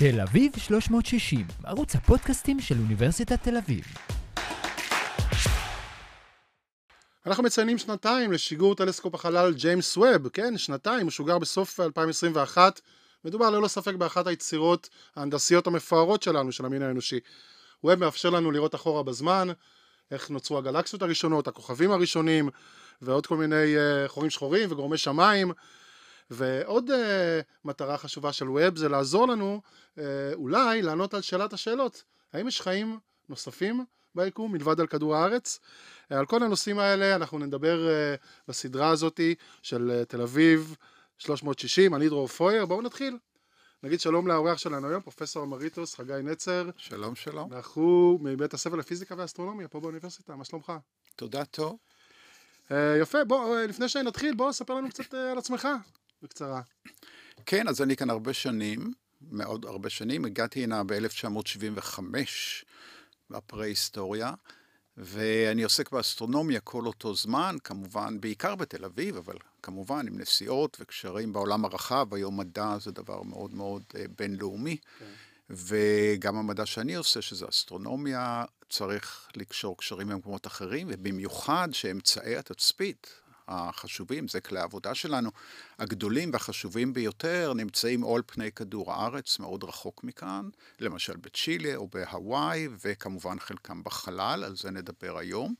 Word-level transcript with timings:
תל 0.00 0.20
אביב 0.20 0.52
360, 0.58 1.46
ערוץ 1.64 1.94
הפודקאסטים 1.94 2.60
של 2.60 2.74
אוניברסיטת 2.78 3.42
תל 3.42 3.56
אביב. 3.56 3.84
אנחנו 7.26 7.44
מציינים 7.44 7.78
שנתיים 7.78 8.32
לשיגור 8.32 8.74
טלסקופ 8.74 9.14
החלל 9.14 9.52
ג'יימס 9.54 9.96
ווב, 9.96 10.28
כן, 10.28 10.58
שנתיים, 10.58 11.02
הוא 11.02 11.10
שוגר 11.10 11.38
בסוף 11.38 11.80
2021. 11.80 12.80
מדובר 13.24 13.50
ללא 13.50 13.68
ספק 13.68 13.94
באחת 13.94 14.26
היצירות 14.26 14.88
ההנדסיות 15.16 15.66
המפוארות 15.66 16.22
שלנו, 16.22 16.52
של 16.52 16.64
המין 16.64 16.82
האנושי. 16.82 17.20
ווב 17.84 17.94
מאפשר 17.94 18.30
לנו 18.30 18.50
לראות 18.50 18.74
אחורה 18.74 19.02
בזמן, 19.02 19.48
איך 20.10 20.30
נוצרו 20.30 20.58
הגלקסיות 20.58 21.02
הראשונות, 21.02 21.48
הכוכבים 21.48 21.90
הראשונים, 21.90 22.48
ועוד 23.02 23.26
כל 23.26 23.36
מיני 23.36 23.76
uh, 23.76 24.08
חורים 24.08 24.30
שחורים 24.30 24.72
וגורמי 24.72 24.98
שמיים. 24.98 25.52
ועוד 26.30 26.90
uh, 26.90 26.94
מטרה 27.64 27.98
חשובה 27.98 28.32
של 28.32 28.48
ווב 28.48 28.76
זה 28.76 28.88
לעזור 28.88 29.28
לנו 29.28 29.60
uh, 29.96 30.00
אולי 30.34 30.82
לענות 30.82 31.14
על 31.14 31.20
שאלת 31.20 31.52
השאלות. 31.52 32.04
האם 32.32 32.48
יש 32.48 32.60
חיים 32.60 32.98
נוספים 33.28 33.84
ביקום 34.14 34.52
מלבד 34.52 34.80
על 34.80 34.86
כדור 34.86 35.16
הארץ? 35.16 35.58
Uh, 36.10 36.14
על 36.14 36.26
כל 36.26 36.42
הנושאים 36.42 36.78
האלה 36.78 37.14
אנחנו 37.14 37.38
נדבר 37.38 37.88
uh, 37.88 38.26
בסדרה 38.48 38.88
הזאתי 38.88 39.34
של 39.62 40.02
uh, 40.02 40.04
תל 40.04 40.22
אביב 40.22 40.76
360, 41.18 41.94
אני 41.94 42.08
דרור 42.08 42.26
פויר, 42.28 42.66
בואו 42.66 42.82
נתחיל. 42.82 43.18
נגיד 43.82 44.00
שלום 44.00 44.28
לאורח 44.28 44.58
שלנו 44.58 44.88
היום, 44.88 45.02
פרופסור 45.02 45.44
אמריטוס 45.44 45.94
חגי 45.94 46.12
נצר. 46.22 46.70
שלום 46.76 47.14
שלום. 47.14 47.52
אנחנו 47.52 48.18
מבית 48.22 48.54
הספר 48.54 48.76
לפיזיקה 48.76 49.14
ואסטרונומיה 49.18 49.68
פה 49.68 49.80
באוניברסיטה, 49.80 50.36
מה 50.36 50.44
שלומך? 50.44 50.72
תודה 51.16 51.44
טוב. 51.44 51.76
Uh, 52.68 52.72
יפה, 53.00 53.24
בוא, 53.24 53.56
uh, 53.56 53.68
לפני 53.68 53.88
שנתחיל, 53.88 54.34
בוא 54.34 54.52
ספר 54.52 54.74
לנו 54.74 54.88
קצת 54.88 55.14
uh, 55.14 55.16
על 55.16 55.38
עצמך, 55.38 55.68
בקצרה. 56.22 56.60
כן, 57.46 57.68
אז 57.68 57.82
אני 57.82 57.96
כאן 57.96 58.10
הרבה 58.10 58.32
שנים, 58.32 58.92
מאוד 59.30 59.64
הרבה 59.64 59.90
שנים, 59.90 60.24
הגעתי 60.24 60.64
הנה 60.64 60.84
ב-1975, 60.84 62.00
בפרה-היסטוריה, 63.30 64.32
ואני 64.96 65.62
עוסק 65.62 65.90
באסטרונומיה 65.90 66.60
כל 66.60 66.86
אותו 66.86 67.14
זמן, 67.14 67.56
כמובן, 67.64 68.20
בעיקר 68.20 68.54
בתל 68.54 68.84
אביב, 68.84 69.16
אבל 69.16 69.36
כמובן 69.62 70.06
עם 70.06 70.18
נסיעות 70.18 70.76
וקשרים 70.80 71.32
בעולם 71.32 71.64
הרחב, 71.64 72.14
היום 72.14 72.40
מדע 72.40 72.78
זה 72.78 72.90
דבר 72.90 73.22
מאוד 73.22 73.54
מאוד 73.54 73.82
uh, 73.92 73.96
בינלאומי. 74.18 74.76
כן. 74.98 75.06
וגם 75.50 76.36
המדע 76.36 76.66
שאני 76.66 76.94
עושה, 76.94 77.22
שזה 77.22 77.46
אסטרונומיה, 77.48 78.44
צריך 78.68 79.28
לקשור 79.36 79.76
קשרים 79.76 80.08
במקומות 80.08 80.46
אחרים, 80.46 80.86
ובמיוחד 80.90 81.68
שאמצעי 81.72 82.36
התצפית 82.36 83.19
החשובים, 83.50 84.28
זה 84.28 84.40
כלי 84.40 84.60
העבודה 84.60 84.94
שלנו, 84.94 85.30
הגדולים 85.78 86.30
והחשובים 86.32 86.92
ביותר 86.92 87.52
נמצאים 87.56 88.02
או 88.02 88.16
על 88.16 88.22
פני 88.26 88.52
כדור 88.52 88.92
הארץ, 88.92 89.38
מאוד 89.38 89.64
רחוק 89.64 90.04
מכאן, 90.04 90.48
למשל 90.80 91.16
בצ'ילה 91.16 91.76
או 91.76 91.88
בהוואי, 91.88 92.68
וכמובן 92.84 93.38
חלקם 93.38 93.82
בחלל, 93.82 94.44
על 94.44 94.56
זה 94.56 94.70
נדבר 94.70 95.18
היום. 95.18 95.54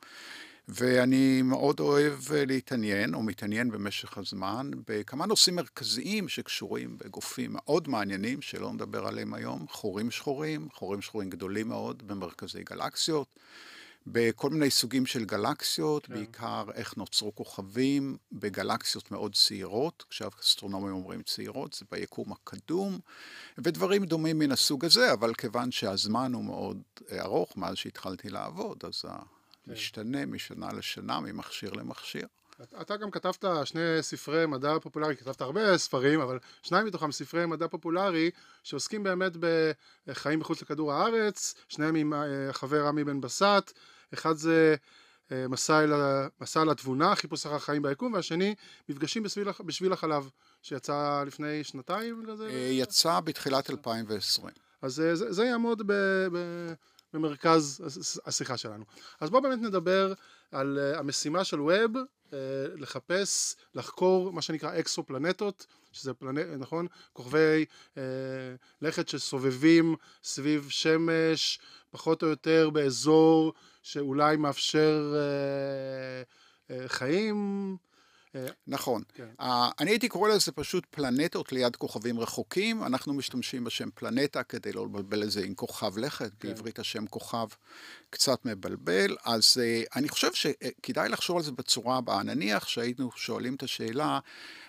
ואני 0.69 1.43
מאוד 1.43 1.81
אוהב 1.81 2.19
להתעניין, 2.33 3.15
או 3.15 3.23
מתעניין 3.23 3.71
במשך 3.71 4.19
הזמן, 4.19 4.71
בכמה 4.89 5.27
נושאים 5.27 5.57
מרכזיים 5.57 6.29
שקשורים 6.29 6.99
בגופים 6.99 7.51
מאוד 7.53 7.89
מעניינים, 7.89 8.43
שלא 8.43 8.73
נדבר 8.73 9.07
עליהם 9.07 9.35
היום, 9.35 9.67
חורים 9.69 10.11
שחורים, 10.11 10.69
חורים 10.75 11.03
שחורים 11.03 11.31
גדולים 11.31 11.69
מאוד 11.69 12.09
במרכזי 12.09 12.63
גלקסיות. 12.65 13.29
בכל 14.07 14.51
מיני 14.51 14.71
סוגים 14.71 15.07
של 15.07 15.25
גלקסיות, 15.25 16.07
כן. 16.07 16.15
בעיקר 16.15 16.65
איך 16.75 16.97
נוצרו 16.97 17.35
כוכבים 17.35 18.17
בגלקסיות 18.33 19.11
מאוד 19.11 19.35
צעירות, 19.35 20.05
כשהאסטרונומים 20.11 20.93
אומרים 20.95 21.23
צעירות, 21.23 21.73
זה 21.73 21.85
ביקום 21.91 22.33
הקדום, 22.33 22.99
ודברים 23.59 24.05
דומים 24.05 24.39
מן 24.39 24.53
הסוג 24.53 24.85
הזה, 24.85 25.13
אבל 25.13 25.35
כיוון 25.35 25.71
שהזמן 25.71 26.33
הוא 26.35 26.45
מאוד 26.45 26.83
ארוך 27.19 27.57
מאז 27.57 27.77
שהתחלתי 27.77 28.31
לעבוד, 28.31 28.85
אז 28.85 29.05
כן. 29.05 29.73
משתנה 29.73 30.27
משנה 30.27 30.73
לשנה, 30.73 31.21
ממכשיר 31.21 31.73
למכשיר. 31.73 32.27
אתה 32.81 32.97
גם 32.97 33.11
כתבת 33.11 33.45
שני 33.65 33.81
ספרי 34.01 34.47
מדע 34.47 34.79
פופולרי, 34.83 35.17
כתבת 35.17 35.41
הרבה 35.41 35.79
ספרים, 35.79 36.21
אבל 36.21 36.39
שניים 36.63 36.87
מתוכם 36.87 37.13
ספרי 37.13 37.47
מדע 37.47 37.69
פופולרי 37.69 38.31
שעוסקים 38.63 39.03
באמת 39.03 39.33
בחיים 40.07 40.39
מחוץ 40.39 40.63
לכדור 40.63 40.93
הארץ, 40.93 41.55
שניהם 41.69 41.95
עם 41.95 42.13
החבר 42.51 42.87
רמי 42.87 43.05
בן 43.05 43.21
בסט, 43.21 43.73
אחד 44.15 44.37
זה 44.37 44.77
אה, 45.33 45.49
מסע 45.49 45.85
אל, 45.85 45.93
מסע 46.41 46.63
אל 46.63 46.71
התבונה, 46.71 47.15
חיפוש 47.15 47.47
אחר 47.47 47.59
חיים 47.59 47.83
ביקום, 47.83 48.13
והשני 48.13 48.55
מפגשים 48.89 49.23
בשביל, 49.23 49.49
בשביל 49.65 49.93
החלב, 49.93 50.31
שיצא 50.63 51.25
לפני 51.27 51.65
שנתיים 51.65 52.25
כזה? 52.29 52.49
אה, 52.49 52.69
יצא 52.73 53.21
בתחילת 53.21 53.71
2020. 53.71 54.55
אז 54.83 55.01
אה, 55.01 55.15
זה, 55.15 55.33
זה 55.33 55.45
יעמוד 55.45 55.83
ב, 55.87 55.93
ב, 56.33 56.39
במרכז 57.13 57.81
השיחה 58.27 58.57
שלנו. 58.57 58.85
אז 59.21 59.31
בואו 59.31 59.43
באמת 59.43 59.59
נדבר 59.59 60.13
על 60.53 60.79
המשימה 60.95 61.45
של 61.45 61.61
ווב, 61.61 61.93
לחפש, 62.77 63.57
לחקור 63.75 64.33
מה 64.33 64.43
שנקרא 64.43 64.79
אקסופלנטות, 64.79 65.67
שזה 65.93 66.15
פלנט, 66.15 66.47
נכון? 66.59 66.87
כוכבי 67.13 67.65
לכת 68.83 69.09
שסובבים 69.09 69.97
סביב 70.25 70.67
שמש, 70.71 71.59
פחות 71.91 72.23
או 72.23 72.29
יותר 72.29 72.71
באזור 72.71 73.53
שאולי 73.83 74.37
מאפשר 74.37 75.15
אה, 75.15 76.23
אה, 76.77 76.89
חיים. 76.89 77.77
אה, 78.35 78.47
נכון. 78.67 79.03
כן. 79.15 79.29
Uh, 79.41 79.45
אני 79.81 79.91
הייתי 79.91 80.09
קורא 80.09 80.29
לזה 80.29 80.53
פשוט 80.53 80.87
פלנטות 80.91 81.53
ליד 81.53 81.77
כוכבים 81.77 82.21
רחוקים. 82.21 82.85
אנחנו 82.85 83.15
משתמשים 83.15 83.65
בשם 83.65 83.91
פלנטה 83.95 84.43
כדי 84.43 84.73
לא 84.73 84.85
לבלבל 84.85 85.23
את 85.23 85.31
זה 85.31 85.41
עם 85.45 85.55
כוכב 85.55 85.99
לכת. 85.99 86.31
כן. 86.41 86.49
בעברית 86.49 86.79
השם 86.79 87.07
כוכב 87.07 87.47
קצת 88.11 88.45
מבלבל. 88.45 89.17
אז 89.25 89.57
uh, 89.57 89.97
אני 89.97 90.09
חושב 90.09 90.33
שכדאי 90.33 91.09
לחשוב 91.09 91.37
על 91.37 91.43
זה 91.43 91.53
בצורה 91.53 91.97
הבאה. 91.97 92.23
נניח 92.23 92.69
שהיינו 92.69 93.11
שואלים 93.17 93.55
את 93.55 93.63
השאלה, 93.63 94.19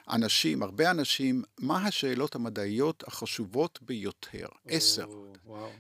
אנשים, 0.10 0.64
הרבה 0.64 0.92
אנשים, 0.92 1.44
מה 1.60 1.88
השאלות 1.88 2.36
המדעיות 2.36 3.04
החשובות 3.08 3.80
ביותר? 3.82 4.48
עשר. 4.68 5.06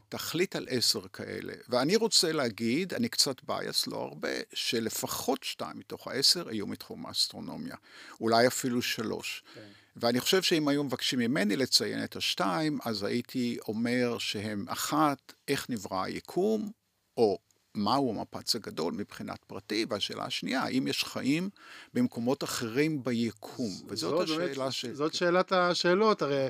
תחליט 0.09 0.55
על 0.55 0.67
עשר 0.69 1.07
כאלה. 1.13 1.53
ואני 1.69 1.95
רוצה 1.95 2.31
להגיד, 2.31 2.93
אני 2.93 3.09
קצת 3.09 3.43
בייס, 3.43 3.87
לא 3.87 3.97
הרבה, 3.97 4.29
שלפחות 4.53 5.43
שתיים 5.43 5.79
מתוך 5.79 6.07
העשר 6.07 6.49
היו 6.49 6.67
מתחום 6.67 7.05
האסטרונומיה. 7.05 7.75
אולי 8.21 8.47
אפילו 8.47 8.81
שלוש. 8.81 9.43
כן. 9.55 9.61
ואני 9.95 10.19
חושב 10.19 10.41
שאם 10.41 10.67
היו 10.67 10.83
מבקשים 10.83 11.19
ממני 11.19 11.55
לציין 11.55 12.03
את 12.03 12.15
השתיים, 12.15 12.79
אז 12.85 13.03
הייתי 13.03 13.57
אומר 13.67 14.17
שהם 14.17 14.65
אחת, 14.69 15.33
איך 15.47 15.69
נברא 15.69 16.03
היקום, 16.03 16.71
או 17.17 17.39
מהו 17.75 18.09
המפץ 18.11 18.55
הגדול 18.55 18.93
מבחינת 18.93 19.39
פרטי, 19.47 19.85
והשאלה 19.89 20.25
השנייה, 20.25 20.61
האם 20.61 20.87
יש 20.87 21.03
חיים 21.03 21.49
במקומות 21.93 22.43
אחרים 22.43 23.03
ביקום? 23.03 23.71
וזאת 23.87 24.23
השאלה 24.23 24.37
באמת, 24.37 24.71
ש... 24.71 24.85
זאת 24.85 25.13
שאלת 25.13 25.51
השאלות, 25.51 26.21
הרי 26.21 26.47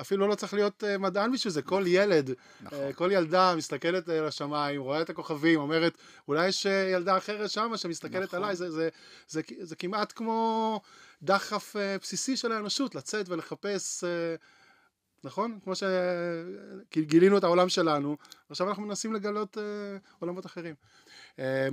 אפילו 0.00 0.28
לא 0.28 0.34
צריך 0.34 0.54
להיות 0.54 0.84
אה, 0.84 0.98
מדען 0.98 1.32
בשביל 1.32 1.52
זה, 1.52 1.62
כל 1.62 1.84
ילד, 1.86 2.30
נכון. 2.60 2.78
אה, 2.78 2.92
כל 2.92 3.08
ילדה 3.12 3.54
מסתכלת 3.56 4.08
על 4.08 4.26
השמיים, 4.26 4.80
רואה 4.80 5.02
את 5.02 5.10
הכוכבים, 5.10 5.60
אומרת, 5.60 5.92
אולי 6.28 6.48
יש 6.48 6.66
אה, 6.66 6.90
ילדה 6.92 7.16
אחרת 7.16 7.50
שמה 7.50 7.76
שמסתכלת 7.76 8.28
נכון. 8.28 8.42
עליי, 8.42 8.56
זה, 8.56 8.70
זה, 8.70 8.88
זה, 9.28 9.40
זה, 9.48 9.66
זה 9.66 9.76
כמעט 9.76 10.12
כמו 10.16 10.80
דחף 11.22 11.76
בסיסי 12.02 12.36
של 12.36 12.52
האנושות, 12.52 12.94
לצאת 12.94 13.28
ולחפש... 13.28 14.04
נכון? 15.24 15.58
כמו 15.64 15.72
שגילינו 16.90 17.38
את 17.38 17.44
העולם 17.44 17.68
שלנו, 17.68 18.16
עכשיו 18.50 18.68
אנחנו 18.68 18.82
מנסים 18.82 19.14
לגלות 19.14 19.58
אה, 19.58 19.62
עולמות 20.18 20.46
אחרים. 20.46 20.74
אה, 21.38 21.68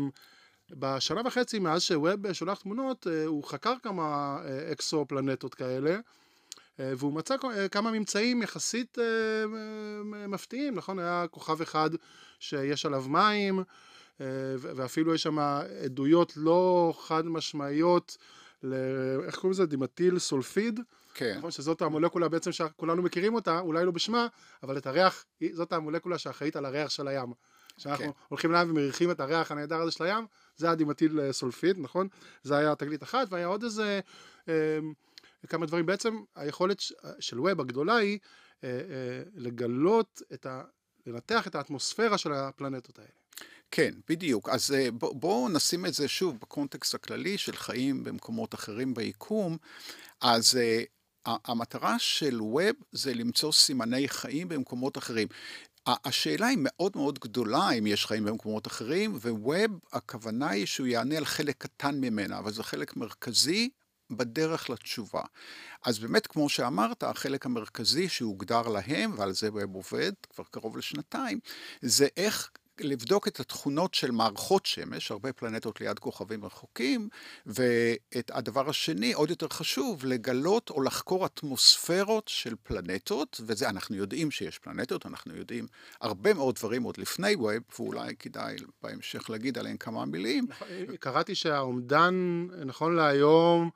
בשנה 0.71 1.21
וחצי 1.25 1.59
מאז 1.59 1.81
שווב 1.81 2.33
שולח 2.33 2.59
תמונות, 2.59 3.07
אה, 3.07 3.25
הוא 3.25 3.43
חקר 3.43 3.73
כמה 3.83 4.37
אה, 4.45 4.71
אקסו 4.71 5.05
פלנטות 5.07 5.55
כאלה, 5.55 5.99
אה, 6.79 6.93
והוא 6.97 7.13
מצא 7.13 7.35
אה, 7.43 7.67
כמה 7.67 7.91
ממצאים 7.91 8.43
יחסית 8.43 8.99
אה, 8.99 9.05
מפתיעים, 10.27 10.75
נכון? 10.75 10.99
היה 10.99 11.25
כוכב 11.31 11.61
אחד 11.61 11.89
שיש 12.39 12.85
עליו 12.85 13.05
מים, 13.07 13.63
אה, 14.21 14.25
ואפילו 14.59 15.15
יש 15.15 15.23
שם 15.23 15.39
עדויות 15.85 16.33
לא 16.37 16.93
חד 16.99 17.27
משמעיות, 17.27 18.17
ל... 18.63 18.73
איך 19.25 19.35
קוראים 19.35 19.51
לזה? 19.51 19.65
דימטיל 19.65 20.19
סולפיד. 20.19 20.79
כן. 21.17 21.37
נכון? 21.37 21.51
שזאת 21.51 21.81
המולקולה 21.81 22.27
בעצם 22.29 22.51
שכולנו 22.51 23.01
מכירים 23.01 23.35
אותה, 23.35 23.59
אולי 23.59 23.85
לא 23.85 23.91
בשמה, 23.91 24.27
אבל 24.63 24.77
את 24.77 24.87
הריח, 24.87 25.25
זאת 25.51 25.73
המולקולה 25.73 26.17
שאחראית 26.17 26.55
על 26.55 26.65
הריח 26.65 26.89
של 26.89 27.07
הים. 27.07 27.33
כשאנחנו 27.77 28.05
כן. 28.05 28.11
הולכים 28.27 28.51
לים 28.51 28.69
ומריחים 28.69 29.11
את 29.11 29.19
הריח 29.19 29.51
הנהדר 29.51 29.81
הזה 29.81 29.91
של 29.91 30.03
הים, 30.03 30.25
זה 30.55 30.71
הדימטיל 30.71 31.19
אה, 31.19 31.33
סולפיד, 31.33 31.79
נכון? 31.79 32.07
זה 32.43 32.57
היה 32.57 32.75
תגלית 32.75 33.03
אחת, 33.03 33.27
והיה 33.31 33.47
עוד 33.47 33.63
איזה 33.63 33.99
אה, 34.49 34.79
כמה 35.49 35.65
דברים. 35.65 35.85
בעצם 35.85 36.19
היכולת 36.35 36.81
של 37.19 37.39
ווב 37.39 37.61
הגדולה 37.61 37.95
היא 37.95 38.19
אה, 38.63 38.69
אה, 38.69 39.23
לגלות 39.35 40.21
את 40.33 40.45
ה... 40.45 40.63
לנתח 41.05 41.47
את 41.47 41.55
האטמוספירה 41.55 42.17
של 42.17 42.33
הפלנטות 42.33 42.99
האלה. 42.99 43.09
כן, 43.71 43.93
בדיוק. 44.09 44.49
אז 44.49 44.71
אה, 44.71 44.91
בואו 44.91 45.15
בוא 45.15 45.49
נשים 45.49 45.85
את 45.85 45.93
זה 45.93 46.07
שוב 46.07 46.39
בקונטקסט 46.39 46.95
הכללי 46.95 47.37
של 47.37 47.55
חיים 47.55 48.03
במקומות 48.03 48.55
אחרים 48.55 48.93
ביקום. 48.93 49.57
אז 50.21 50.57
אה, 50.57 50.83
המטרה 51.45 51.99
של 51.99 52.41
ווב 52.41 52.75
זה 52.91 53.13
למצוא 53.13 53.51
סימני 53.51 54.07
חיים 54.07 54.49
במקומות 54.49 54.97
אחרים. 54.97 55.27
השאלה 55.87 56.47
היא 56.47 56.57
מאוד 56.61 56.91
מאוד 56.95 57.19
גדולה 57.19 57.71
אם 57.71 57.87
יש 57.87 58.05
חיים 58.05 58.25
במקומות 58.25 58.67
אחרים, 58.67 59.15
וווב, 59.15 59.79
הכוונה 59.93 60.49
היא 60.49 60.65
שהוא 60.65 60.87
יענה 60.87 61.17
על 61.17 61.25
חלק 61.25 61.55
קטן 61.57 61.95
ממנה, 61.95 62.37
אבל 62.39 62.53
זה 62.53 62.63
חלק 62.63 62.97
מרכזי 62.97 63.69
בדרך 64.09 64.69
לתשובה. 64.69 65.21
אז 65.85 65.99
באמת, 65.99 66.27
כמו 66.27 66.49
שאמרת, 66.49 67.03
החלק 67.03 67.45
המרכזי 67.45 68.09
שהוגדר 68.09 68.61
להם, 68.61 69.13
ועל 69.17 69.33
זה 69.33 69.49
ווב 69.49 69.75
עובד 69.75 70.11
כבר 70.29 70.43
קרוב 70.51 70.77
לשנתיים, 70.77 71.39
זה 71.81 72.07
איך 72.17 72.51
לבדוק 72.81 73.27
את 73.27 73.39
התכונות 73.39 73.93
של 73.93 74.11
מערכות 74.11 74.65
שמש, 74.65 75.11
הרבה 75.11 75.33
פלנטות 75.33 75.81
ליד 75.81 75.99
כוכבים 75.99 76.45
רחוקים, 76.45 77.09
ואת 77.45 78.31
הדבר 78.33 78.69
השני, 78.69 79.13
עוד 79.13 79.29
יותר 79.29 79.47
חשוב, 79.47 80.05
לגלות 80.05 80.69
או 80.69 80.81
לחקור 80.81 81.25
אטמוספירות 81.25 82.27
של 82.27 82.55
פלנטות, 82.63 83.41
וזה, 83.45 83.69
אנחנו 83.69 83.95
יודעים 83.95 84.31
שיש 84.31 84.59
פלנטות, 84.59 85.05
אנחנו 85.05 85.35
יודעים 85.35 85.67
הרבה 86.01 86.33
מאוד 86.33 86.55
דברים 86.55 86.83
עוד 86.83 86.97
לפני 86.97 87.35
ווב, 87.35 87.63
ואולי 87.79 88.15
כדאי 88.15 88.55
בהמשך 88.83 89.29
להגיד 89.29 89.57
עליהם 89.57 89.77
כמה 89.77 90.05
מילים. 90.05 90.45
נכון, 90.49 90.67
קראתי 90.99 91.35
שהאומדן, 91.35 92.47
נכון 92.65 92.95
להיום, 92.95 93.69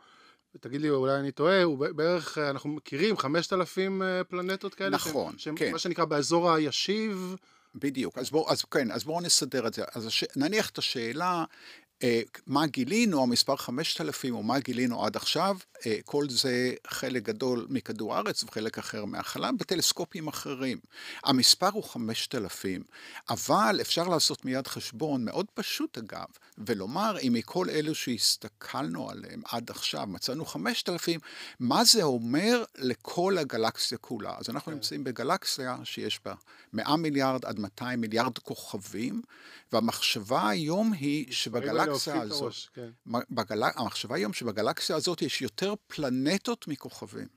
תגיד 0.59 0.81
לי, 0.81 0.89
אולי 0.89 1.19
אני 1.19 1.31
טועה, 1.31 1.63
הוא 1.63 1.87
בערך, 1.95 2.37
אנחנו 2.37 2.69
מכירים 2.69 3.17
5,000 3.17 4.01
אה, 4.01 4.23
פלנטות 4.23 4.73
כאלה? 4.73 4.89
נכון, 4.89 5.37
שהם, 5.37 5.55
כן. 5.55 5.71
מה 5.71 5.79
שנקרא 5.79 6.05
באזור 6.05 6.51
הישיב. 6.51 7.35
בדיוק, 7.75 8.17
אז 8.17 8.29
בואו, 8.29 8.55
כן, 8.71 8.91
אז 8.91 9.03
בואו 9.03 9.21
נסדר 9.21 9.67
את 9.67 9.73
זה. 9.73 9.83
אז 9.95 10.05
הש... 10.05 10.23
נניח 10.35 10.69
את 10.69 10.77
השאלה, 10.77 11.43
מה 12.47 12.67
גילינו, 12.67 13.23
המספר 13.23 13.55
5,000, 13.55 14.35
או 14.35 14.43
מה 14.43 14.59
גילינו 14.59 15.05
עד 15.05 15.15
עכשיו, 15.15 15.57
אה, 15.85 15.97
כל 16.05 16.29
זה 16.29 16.73
חלק 16.87 17.23
גדול 17.23 17.67
מכדור 17.69 18.15
הארץ 18.15 18.43
וחלק 18.43 18.77
אחר 18.77 19.05
מהחלל, 19.05 19.51
בטלסקופים 19.59 20.27
אחרים. 20.27 20.77
המספר 21.23 21.69
הוא 21.73 21.83
5,000, 21.83 22.83
אבל 23.29 23.77
אפשר 23.81 24.07
לעשות 24.07 24.45
מיד 24.45 24.67
חשבון, 24.67 25.25
מאוד 25.25 25.45
פשוט 25.53 25.97
אגב, 25.97 26.25
ולומר, 26.57 27.17
אם 27.27 27.33
מכל 27.33 27.69
אלו 27.69 27.95
שהסתכלנו 27.95 29.09
עליהם 29.09 29.41
עד 29.45 29.69
עכשיו 29.69 30.07
מצאנו 30.07 30.45
5,000, 30.45 31.19
מה 31.59 31.83
זה 31.83 32.03
אומר 32.03 32.63
לכל 32.77 33.37
הגלקסיה 33.37 33.97
כולה? 33.97 34.35
אז 34.37 34.49
אנחנו 34.49 34.71
כן. 34.71 34.75
נמצאים 34.75 35.03
בגלקסיה 35.03 35.77
שיש 35.83 36.19
בה 36.25 36.33
100 36.73 36.95
מיליארד 36.95 37.45
עד 37.45 37.59
200 37.59 38.01
מיליארד 38.01 38.37
כוכבים, 38.37 39.21
והמחשבה 39.71 40.49
היום 40.49 40.93
היא 40.93 41.31
שבגלקסיה 41.31 41.90
הזאת, 42.21 42.53
כן. 42.73 42.89
בגל... 43.29 43.63
המחשבה 43.75 44.15
היום 44.15 44.33
שבגלקסיה 44.33 44.95
הזאת 44.95 45.21
יש 45.21 45.41
יותר 45.41 45.73
פלנטות 45.87 46.67
מכוכבים. 46.67 47.27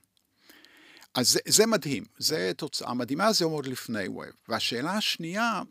אז 1.13 1.29
זה, 1.29 1.39
זה 1.47 1.65
מדהים, 1.65 2.03
זו 2.17 2.35
תוצאה 2.57 2.93
מדהימה, 2.93 3.33
זה 3.33 3.45
עוד 3.45 3.67
לפני 3.67 4.07
ווב. 4.07 4.25
והשאלה 4.47 4.91
השנייה, 4.91 5.61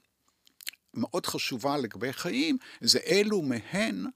מאוד 0.94 1.26
חשובה 1.26 1.76
לגבי 1.76 2.12
חיים, 2.12 2.58
זה 2.80 2.98
אילו 2.98 3.42
מהן 3.42 4.06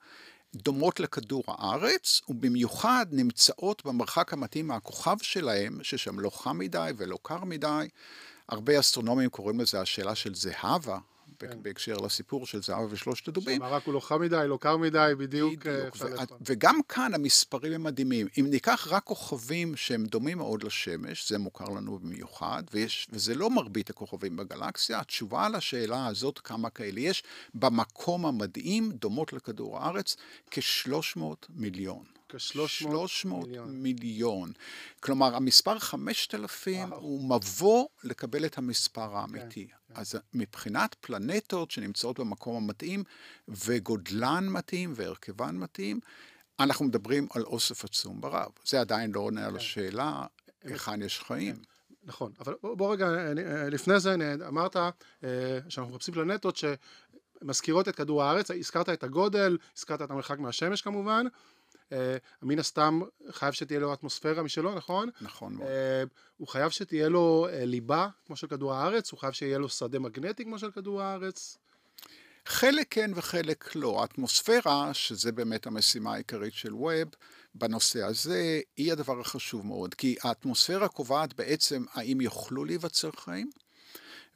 דומות 0.55 1.01
לכדור 1.01 1.45
הארץ, 1.49 2.21
ובמיוחד 2.29 3.07
נמצאות 3.11 3.85
במרחק 3.85 4.33
המתאים 4.33 4.67
מהכוכב 4.67 5.17
שלהם, 5.23 5.79
ששם 5.83 6.21
לא 6.21 6.31
חם 6.31 6.59
מדי 6.59 6.91
ולא 6.97 7.19
קר 7.23 7.45
מדי. 7.45 7.89
הרבה 8.49 8.81
אסטרונומים 8.81 9.31
קוראים 9.31 9.61
לזה 9.61 9.81
השאלה 9.81 10.15
של 10.15 10.35
זהבה, 10.35 10.99
כן. 11.39 11.63
בהקשר 11.63 11.97
לסיפור 11.97 12.47
של 12.47 12.63
זהבה 12.63 12.87
ושלושת 12.91 13.29
הדובים. 13.29 13.61
שהמרק 13.61 13.83
הוא 13.85 13.95
לא 13.95 14.01
חם 14.01 14.21
מדי, 14.21 14.45
לא 14.49 14.59
קר 14.61 14.77
מדי, 14.77 15.13
בדיוק. 15.19 15.55
בדיוק. 15.55 15.67
אה, 15.67 16.09
ו- 16.31 16.35
וגם 16.47 16.81
כאן 16.89 17.15
המספרים 17.15 17.73
הם 17.73 17.83
מדהימים. 17.83 18.27
אם 18.41 18.47
ניקח 18.51 18.89
רק 18.91 19.05
כוכבים 19.05 19.77
שהם 19.77 20.07
דומים 20.07 20.39
מאוד 20.39 20.63
לשמש, 20.63 21.29
זה 21.29 21.39
מוכר 21.39 21.69
לנו 21.69 21.99
במיוחד, 21.99 22.63
ויש, 22.73 23.09
וזה 23.13 23.35
לא 23.35 23.51
מרבית 23.51 23.91
הכוכבים 23.91 24.37
בגלקסיה, 24.37 25.01
התשובה 25.01 25.47
על 25.47 25.55
השאלה 25.55 26.07
הזאת, 26.07 26.39
כמה 26.39 26.71
כאלה 26.71 27.01
יש, 27.01 27.23
במקום 27.55 28.27
המדהים, 28.27 28.93
דומות 28.93 29.33
לכדור 29.33 29.79
הארץ, 29.79 30.17
כ-300 30.51 31.21
מיליון. 31.49 32.18
כ-300 32.29 33.27
מיליון. 33.27 33.83
מיליון. 33.83 34.53
כלומר, 35.01 35.37
המספר 35.37 35.79
5,000 35.79 36.89
וואו. 36.91 37.01
הוא 37.01 37.25
מבוא 37.37 37.87
לקבל 38.05 38.47
את 38.47 38.59
המספר 38.59 39.17
האמיתי. 39.17 39.67
כן, 39.67 39.95
כן. 39.95 40.01
אז 40.01 40.15
מבחינת 40.35 40.97
פלנטות 41.01 41.71
שנמצאות 41.71 42.19
במקום 42.19 42.57
המתאים, 42.57 43.05
וגודלן 43.49 44.49
מתאים 44.49 44.93
והרכבן 44.97 45.57
מתאים, 45.57 46.01
אנחנו 46.61 46.85
מדברים 46.85 47.27
על 47.35 47.43
אוסף 47.43 47.85
עצום 47.85 48.21
ברב. 48.21 48.51
זה 48.65 48.81
עדיין 48.81 49.13
לא 49.13 49.21
עונה 49.21 49.41
כן. 49.41 49.47
על 49.47 49.57
השאלה 49.57 50.27
היכן 50.65 51.03
יש 51.03 51.21
חיים. 51.21 51.57
כן. 51.57 51.63
נכון, 52.05 52.33
אבל 52.41 52.55
בוא 52.63 52.93
רגע, 52.93 53.07
לפני 53.71 54.01
זה 54.01 54.17
אמרת 54.49 54.77
אה, 54.77 54.91
שאנחנו 55.69 55.93
מחפשים 55.93 56.15
פלנטות 56.15 56.57
שמזכירות 56.57 57.89
את 57.89 57.97
כדור 57.97 58.23
הארץ, 58.23 58.51
הזכרת 58.51 58.89
את 58.89 59.03
הגודל, 59.05 59.59
הזכרת 59.77 60.03
את 60.03 60.11
המרחק 60.11 60.39
מהשמש 60.39 60.83
כמובן, 60.83 61.27
אה, 61.27 61.31
מן 62.43 62.59
הסתם 62.59 63.01
חייב 63.31 63.53
שתהיה 63.53 63.81
לו 63.81 63.93
אטמוספירה 63.93 64.43
משלו, 64.43 64.75
נכון? 64.75 65.09
נכון 65.21 65.55
מאוד. 65.55 65.69
אה, 65.69 66.03
הוא 66.37 66.49
חייב 66.49 66.71
שתהיה 66.71 67.09
לו 67.09 67.47
אה, 67.51 67.65
ליבה 67.65 68.09
כמו 68.27 68.37
של 68.37 68.47
כדור 68.47 68.75
הארץ, 68.75 69.13
הוא 69.13 69.21
חייב 69.21 69.33
שיהיה 69.33 69.59
לו 69.59 69.69
שדה 69.69 69.99
מגנטי 69.99 70.45
כמו 70.45 70.59
של 70.59 70.71
כדור 70.71 71.03
הארץ. 71.03 71.59
חלק 72.47 72.87
כן 72.91 73.11
וחלק 73.15 73.77
לא. 73.77 74.01
האטמוספירה, 74.01 74.95
שזה 74.95 75.33
באמת 75.33 75.67
המשימה 75.67 76.15
העיקרית 76.15 76.55
של 76.55 76.75
ווב, 76.75 77.09
בנושא 77.55 78.03
הזה, 78.03 78.61
היא 78.77 78.93
הדבר 78.93 79.21
החשוב 79.21 79.67
מאוד. 79.67 79.95
כי 79.95 80.17
האטמוספירה 80.23 80.89
קובעת 80.89 81.35
בעצם 81.35 81.85
האם 81.93 82.21
יוכלו 82.21 82.65
להיווצר 82.65 83.11
חיים, 83.17 83.51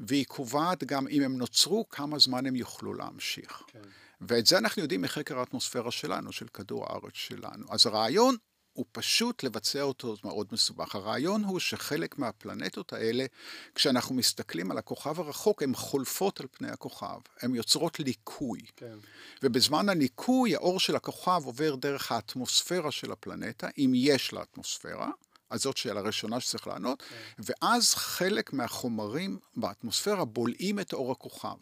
והיא 0.01 0.25
קובעת 0.29 0.85
גם 0.85 1.09
אם 1.09 1.23
הם 1.23 1.37
נוצרו, 1.37 1.89
כמה 1.89 2.19
זמן 2.19 2.47
הם 2.47 2.57
יוכלו 2.57 2.95
להמשיך. 2.95 3.63
כן. 3.67 3.81
ואת 4.29 4.47
זה 4.47 4.59
אנחנו 4.59 4.83
יודעים 4.83 5.03
מחקר 5.03 5.39
האטמוספירה 5.39 5.91
שלנו, 5.91 6.33
של 6.33 6.47
כדור 6.49 6.87
הארץ 6.87 7.15
שלנו. 7.15 7.67
אז 7.71 7.87
הרעיון 7.87 8.37
הוא 8.73 8.85
פשוט 8.93 9.43
לבצע 9.43 9.83
אותו 9.83 10.17
מאוד 10.25 10.47
מסובך. 10.53 10.95
הרעיון 10.95 11.45
הוא 11.45 11.59
שחלק 11.59 12.19
מהפלנטות 12.19 12.93
האלה, 12.93 13.27
כשאנחנו 13.75 14.15
מסתכלים 14.15 14.71
על 14.71 14.79
הכוכב 14.79 15.21
הרחוק, 15.21 15.63
הן 15.63 15.75
חולפות 15.75 16.41
על 16.41 16.47
פני 16.53 16.71
הכוכב, 16.71 17.19
הן 17.41 17.55
יוצרות 17.55 18.01
ליקוי. 18.01 18.61
כן. 18.77 18.97
ובזמן 19.43 19.89
הליקוי, 19.89 20.55
האור 20.55 20.81
של 20.81 20.97
הכוכב 20.97 21.43
עובר 21.45 21.75
דרך 21.75 22.13
האטמוספירה 22.13 22.91
של 22.91 23.13
הפלנטה, 23.13 23.69
אם 23.79 23.93
יש 23.95 24.33
לה 24.33 24.43
אטמוספירה, 24.43 25.11
אז 25.51 25.63
זאת 25.63 25.77
שאלה 25.77 26.01
ראשונה 26.01 26.41
שצריך 26.41 26.67
לענות, 26.67 27.03
כן. 27.03 27.17
ואז 27.39 27.95
חלק 27.95 28.53
מהחומרים 28.53 29.39
באטמוספירה 29.57 30.25
בולעים 30.25 30.81
את 30.81 30.93
אור 30.93 31.13
הכוכב. 31.13 31.57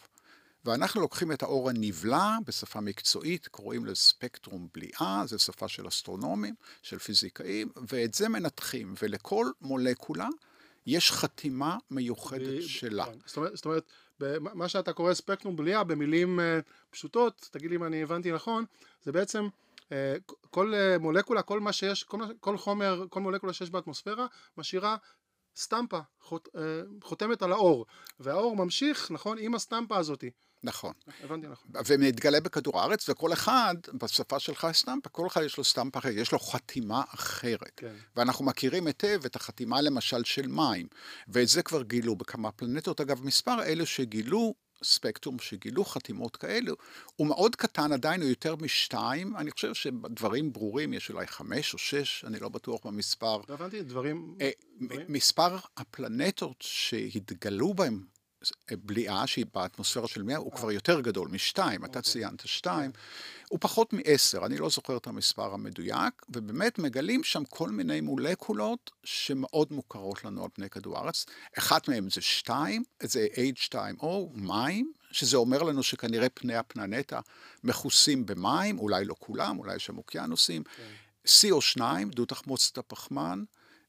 ואנחנו 0.64 1.00
לוקחים 1.00 1.32
את 1.32 1.42
האור 1.42 1.70
הנבלע, 1.70 2.36
בשפה 2.44 2.80
מקצועית 2.80 3.48
קוראים 3.48 3.86
לזה 3.86 3.94
ספקטרום 3.94 4.68
בליעה, 4.74 5.22
זו 5.26 5.38
שפה 5.38 5.68
של 5.68 5.88
אסטרונומים, 5.88 6.54
של 6.82 6.98
פיזיקאים, 6.98 7.68
ואת 7.88 8.14
זה 8.14 8.28
מנתחים, 8.28 8.94
ולכל 9.02 9.46
מולקולה 9.60 10.28
יש 10.86 11.12
חתימה 11.12 11.78
מיוחדת 11.90 12.62
שלה. 12.62 13.04
כן. 13.04 13.18
זאת 13.26 13.36
אומרת, 13.36 13.56
זאת 13.56 13.66
אומרת, 13.66 13.84
מה 14.40 14.68
שאתה 14.68 14.92
קורא 14.92 15.14
ספקטרום 15.14 15.56
בליעה, 15.56 15.84
במילים 15.84 16.40
uh, 16.40 16.42
פשוטות, 16.90 17.48
תגיד 17.50 17.70
לי 17.70 17.76
אם 17.76 17.84
אני 17.84 18.02
הבנתי 18.02 18.32
נכון, 18.32 18.64
זה 19.02 19.12
בעצם 19.12 19.48
uh, 19.88 19.92
כל 20.50 20.74
uh, 20.74 20.98
מולקולה, 20.98 21.42
כל 21.42 21.60
מה 21.60 21.72
שיש, 21.72 22.04
כל, 22.04 22.18
כל 22.40 22.58
חומר, 22.58 23.04
כל 23.10 23.20
מולקולה 23.20 23.52
שיש 23.52 23.70
באטמוספירה, 23.70 24.26
משאירה 24.56 24.96
סטמפה, 25.56 26.00
חות, 26.20 26.48
חותמת 27.02 27.42
על 27.42 27.52
האור, 27.52 27.86
והאור 28.20 28.56
ממשיך, 28.56 29.10
נכון, 29.10 29.38
עם 29.40 29.54
הסטמפה 29.54 29.96
הזאתי. 29.96 30.30
נכון. 30.62 30.92
הבנתי 31.24 31.46
נכון. 31.46 31.70
ומתגלה 31.86 32.40
בכדור 32.40 32.80
הארץ, 32.80 33.08
וכל 33.08 33.32
אחד, 33.32 33.74
בשפה 33.94 34.38
שלך 34.38 34.66
סטמפה, 34.72 35.08
כל 35.08 35.26
אחד 35.26 35.42
יש 35.42 35.56
לו 35.56 35.64
סטמפה 35.64 35.98
אחרת, 35.98 36.14
יש 36.16 36.32
לו 36.32 36.38
חתימה 36.38 37.02
אחרת. 37.14 37.72
כן. 37.76 37.94
ואנחנו 38.16 38.44
מכירים 38.44 38.86
היטב 38.86 39.20
את 39.26 39.36
החתימה 39.36 39.80
למשל 39.80 40.24
של 40.24 40.46
מים, 40.46 40.86
ואת 41.28 41.48
זה 41.48 41.62
כבר 41.62 41.82
גילו 41.82 42.16
בכמה 42.16 42.52
פלנטות. 42.52 43.00
אגב, 43.00 43.24
מספר 43.24 43.62
אלה 43.62 43.86
שגילו 43.86 44.54
ספקטרום 44.84 45.38
שגילו 45.38 45.84
חתימות 45.84 46.36
כאלו, 46.36 46.74
הוא 47.16 47.26
מאוד 47.26 47.56
קטן 47.56 47.92
עדיין, 47.92 48.20
הוא 48.20 48.30
יותר 48.30 48.56
משתיים, 48.56 49.36
אני 49.36 49.50
חושב 49.50 49.74
שדברים 49.74 50.52
ברורים 50.52 50.92
יש 50.92 51.10
אולי 51.10 51.26
חמש 51.26 51.72
או 51.74 51.78
שש, 51.78 52.24
אני 52.24 52.40
לא 52.40 52.48
בטוח 52.48 52.86
במספר. 52.86 53.36
לא 53.48 53.54
הבנתי, 53.54 53.82
דברים... 53.82 54.36
אה, 54.40 54.50
מספר 55.08 55.56
הפלנטות 55.76 56.56
שהתגלו 56.60 57.74
בהם 57.74 58.04
בליעה 58.70 59.26
שהיא 59.26 59.46
באטמוספירה 59.54 60.08
של 60.08 60.22
מאה, 60.22 60.36
הוא 60.36 60.52
כבר 60.52 60.72
יותר 60.72 61.00
גדול 61.00 61.28
משתיים, 61.28 61.84
אתה 61.84 61.98
אוקיי. 61.98 62.12
ציינת 62.12 62.46
שתיים, 62.46 62.90
הוא 63.48 63.58
פחות 63.60 63.92
מעשר, 63.92 64.46
אני 64.46 64.58
לא 64.58 64.68
זוכר 64.68 64.96
את 64.96 65.06
המספר 65.06 65.54
המדויק, 65.54 66.22
ובאמת 66.28 66.78
מגלים 66.78 67.24
שם 67.24 67.44
כל 67.44 67.68
מיני 67.68 68.00
מולקולות 68.00 68.90
שמאוד 69.04 69.72
מוכרות 69.72 70.24
לנו 70.24 70.44
על 70.44 70.50
פני 70.52 70.70
כדור 70.70 70.98
הארץ. 70.98 71.26
אחת 71.58 71.88
מהן 71.88 72.10
זה 72.10 72.20
שתיים, 72.20 72.82
זה 73.02 73.26
H2O, 73.34 74.06
מים, 74.34 74.92
שזה 75.12 75.36
אומר 75.36 75.62
לנו 75.62 75.82
שכנראה 75.82 76.28
פני 76.28 76.54
הפלנטה 76.54 77.20
מכוסים 77.64 78.26
במים, 78.26 78.78
אולי 78.78 79.04
לא 79.04 79.14
כולם, 79.18 79.58
אולי 79.58 79.76
יש 79.76 79.86
שם 79.86 79.98
אוקיינוסים. 79.98 80.62
כן. 80.64 80.92
CO2, 81.26 81.80
דו 82.10 82.24
תחמוצת 82.24 82.78
הפחמן, 82.78 83.44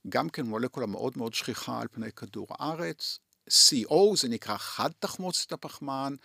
גם 0.10 0.30
כן 0.30 0.46
מולקולה 0.46 0.86
מאוד 0.86 1.14
מאוד 1.18 1.34
שכיחה 1.34 1.82
על 1.82 1.88
פני 1.92 2.12
כדור 2.12 2.48
הארץ. 2.50 3.20
CO 3.50 4.16
זה 4.16 4.30
נקרא 4.30 4.58
חד 4.58 4.90
תחמוצת 5.00 5.52
הפחמן, 5.52 6.16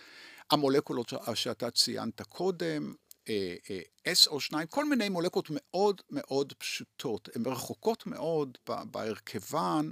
המולקולות 0.51 1.13
שאתה 1.35 1.71
ציינת 1.71 2.23
קודם, 2.23 2.95
אה, 3.29 3.55
אה, 3.71 4.13
SO2, 4.13 4.67
כל 4.71 4.85
מיני 4.85 5.09
מולקולות 5.09 5.49
מאוד 5.51 6.01
מאוד 6.11 6.53
פשוטות, 6.53 7.29
הן 7.35 7.43
רחוקות 7.47 8.07
מאוד 8.07 8.59
בהרכבן 8.67 9.91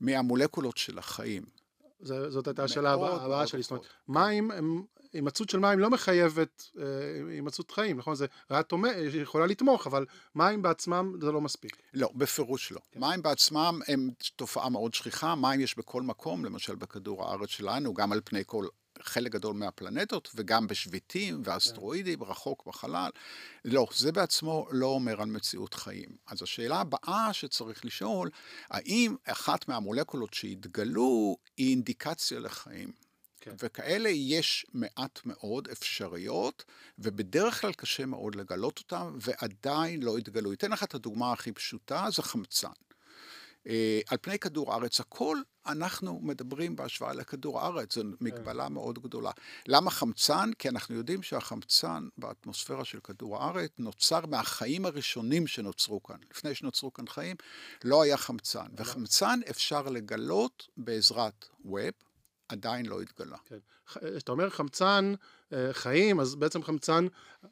מהמולקולות 0.00 0.76
של 0.76 0.98
החיים. 0.98 1.44
זאת 2.00 2.46
הייתה 2.46 2.64
השאלה 2.64 2.92
הבאה 2.92 3.46
שלי, 3.46 3.62
זאת 3.62 3.70
אומרת, 3.70 3.86
מים 4.08 4.50
הם 4.50 4.84
הימצאות 5.14 5.50
של 5.50 5.58
מים 5.58 5.78
לא 5.78 5.90
מחייבת 5.90 6.70
אה, 6.78 6.84
הימצאות 7.30 7.70
חיים, 7.70 7.98
נכון? 7.98 8.14
זה 8.14 8.26
ריאה 8.50 9.22
יכולה 9.22 9.46
לתמוך, 9.46 9.86
אבל 9.86 10.06
מים 10.34 10.62
בעצמם 10.62 11.12
זה 11.20 11.32
לא 11.32 11.40
מספיק. 11.40 11.76
לא, 11.94 12.10
בפירוש 12.14 12.72
לא. 12.72 12.80
כן. 12.92 13.00
מים 13.00 13.22
בעצמם 13.22 13.80
הם 13.88 14.10
תופעה 14.36 14.68
מאוד 14.68 14.94
שכיחה, 14.94 15.34
מים 15.34 15.60
יש 15.60 15.78
בכל 15.78 16.02
מקום, 16.02 16.44
למשל 16.44 16.74
בכדור 16.74 17.24
הארץ 17.24 17.48
שלנו, 17.48 17.94
גם 17.94 18.12
על 18.12 18.20
פני 18.24 18.42
כל 18.46 18.66
חלק 19.02 19.32
גדול 19.32 19.54
מהפלנטות, 19.54 20.30
וגם 20.34 20.66
בשביטים 20.66 21.42
ואסטרואידים, 21.44 22.18
כן. 22.18 22.24
רחוק 22.24 22.66
בחלל. 22.66 23.10
לא, 23.64 23.86
זה 23.94 24.12
בעצמו 24.12 24.66
לא 24.70 24.86
אומר 24.86 25.22
על 25.22 25.28
מציאות 25.28 25.74
חיים. 25.74 26.08
אז 26.26 26.42
השאלה 26.42 26.80
הבאה 26.80 27.32
שצריך 27.32 27.84
לשאול, 27.84 28.30
האם 28.70 29.16
אחת 29.24 29.68
מהמולקולות 29.68 30.34
שהתגלו 30.34 31.36
היא 31.56 31.70
אינדיקציה 31.70 32.40
לחיים? 32.40 33.03
כן. 33.44 33.54
וכאלה 33.62 34.08
יש 34.08 34.66
מעט 34.74 35.20
מאוד 35.24 35.68
אפשריות, 35.68 36.64
ובדרך 36.98 37.60
כלל 37.60 37.72
קשה 37.72 38.06
מאוד 38.06 38.34
לגלות 38.34 38.78
אותן, 38.78 39.12
ועדיין 39.20 40.02
לא 40.02 40.18
התגלו. 40.18 40.52
אתן 40.52 40.70
לך 40.70 40.82
את 40.82 40.94
הדוגמה 40.94 41.32
הכי 41.32 41.52
פשוטה, 41.52 42.06
זה 42.12 42.22
חמצן. 42.22 42.68
אה, 43.68 44.00
על 44.08 44.18
פני 44.20 44.38
כדור 44.38 44.72
הארץ, 44.72 45.00
הכל 45.00 45.38
אנחנו 45.66 46.20
מדברים 46.22 46.76
בהשוואה 46.76 47.12
לכדור 47.12 47.60
הארץ, 47.60 47.94
זו 47.94 48.02
כן. 48.02 48.08
מגבלה 48.20 48.68
מאוד 48.68 48.98
גדולה. 48.98 49.30
למה 49.68 49.90
חמצן? 49.90 50.50
כי 50.58 50.68
אנחנו 50.68 50.94
יודעים 50.94 51.22
שהחמצן 51.22 52.08
באטמוספירה 52.18 52.84
של 52.84 53.00
כדור 53.00 53.42
הארץ 53.42 53.70
נוצר 53.78 54.26
מהחיים 54.26 54.86
הראשונים 54.86 55.46
שנוצרו 55.46 56.02
כאן. 56.02 56.16
לפני 56.30 56.54
שנוצרו 56.54 56.92
כאן 56.92 57.08
חיים, 57.08 57.36
לא 57.84 58.02
היה 58.02 58.16
חמצן. 58.16 58.66
וחמצן 58.76 59.40
אפשר 59.50 59.82
לגלות 59.82 60.68
בעזרת 60.76 61.46
ווב, 61.64 61.92
עדיין 62.54 62.86
לא 62.86 63.00
התגלה. 63.00 63.36
כן. 63.44 63.58
כשאתה 63.86 64.32
אומר 64.32 64.50
חמצן 64.50 65.14
אה, 65.52 65.72
חיים, 65.72 66.20
אז 66.20 66.34
בעצם 66.34 66.62
חמצן 66.62 67.06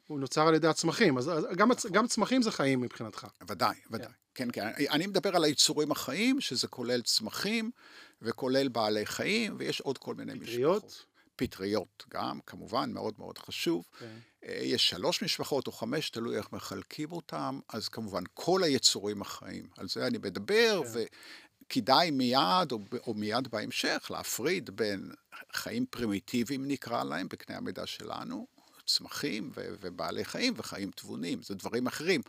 הוא 0.07 0.19
נוצר 0.19 0.47
על 0.47 0.55
ידי 0.55 0.67
הצמחים, 0.67 1.17
אז 1.17 1.31
גם, 1.55 1.71
נכון. 1.71 1.91
גם 1.91 2.07
צמחים 2.07 2.41
זה 2.41 2.51
חיים 2.51 2.81
מבחינתך. 2.81 3.27
ודאי, 3.47 3.75
ודאי. 3.91 4.11
כן, 4.35 4.47
כן. 4.53 4.71
כן. 4.77 4.85
אני 4.91 5.07
מדבר 5.07 5.35
על 5.35 5.43
היצורים 5.43 5.91
החיים, 5.91 6.41
שזה 6.41 6.67
כולל 6.67 7.01
צמחים 7.01 7.71
וכולל 8.21 8.67
בעלי 8.67 9.05
חיים, 9.05 9.55
ויש 9.57 9.81
עוד 9.81 9.97
כל 9.97 10.15
מיני 10.15 10.39
פטריות. 10.39 10.83
משפחות. 10.85 11.05
פטריות 11.35 12.03
גם, 12.13 12.39
כמובן, 12.45 12.91
מאוד 12.93 13.13
מאוד 13.17 13.37
חשוב. 13.37 13.85
כן. 13.99 14.17
אה, 14.45 14.59
יש 14.61 14.89
שלוש 14.89 15.23
משפחות 15.23 15.67
או 15.67 15.71
חמש, 15.71 16.09
תלוי 16.09 16.37
איך 16.37 16.51
מחלקים 16.51 17.11
אותם, 17.11 17.59
אז 17.69 17.89
כמובן 17.89 18.23
כל 18.33 18.63
היצורים 18.63 19.21
החיים, 19.21 19.67
על 19.77 19.87
זה 19.89 20.07
אני 20.07 20.17
מדבר, 20.17 20.81
כן. 20.93 21.03
כדאי 21.69 22.11
מיד, 22.11 22.71
או, 22.71 22.79
או 23.07 23.13
מיד 23.13 23.47
בהמשך, 23.47 24.07
להפריד 24.09 24.69
בין 24.69 25.11
חיים 25.53 25.85
פרימיטיביים 25.85 26.67
נקרא 26.67 27.03
להם, 27.03 27.27
בקנה 27.27 27.57
המידה 27.57 27.85
שלנו, 27.85 28.47
צמחים 28.85 29.51
ו- 29.55 29.75
ובעלי 29.81 30.25
חיים 30.25 30.53
וחיים 30.57 30.91
תבונים, 30.91 31.43
זה 31.43 31.55
דברים 31.55 31.87
אחרים. 31.87 32.21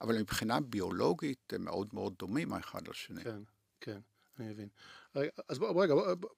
אבל 0.00 0.18
מבחינה 0.18 0.60
ביולוגית 0.60 1.52
הם 1.52 1.64
מאוד 1.64 1.88
מאוד 1.92 2.14
דומים 2.18 2.52
האחד 2.52 2.88
לשני. 2.88 3.24
כן, 3.24 3.38
כן, 3.80 3.98
אני 4.38 4.48
מבין. 4.48 4.68
אז 5.48 5.58
בוא, 5.58 5.82
רגע, 5.82 5.94
בוא, 5.94 6.14
בוא, 6.14 6.28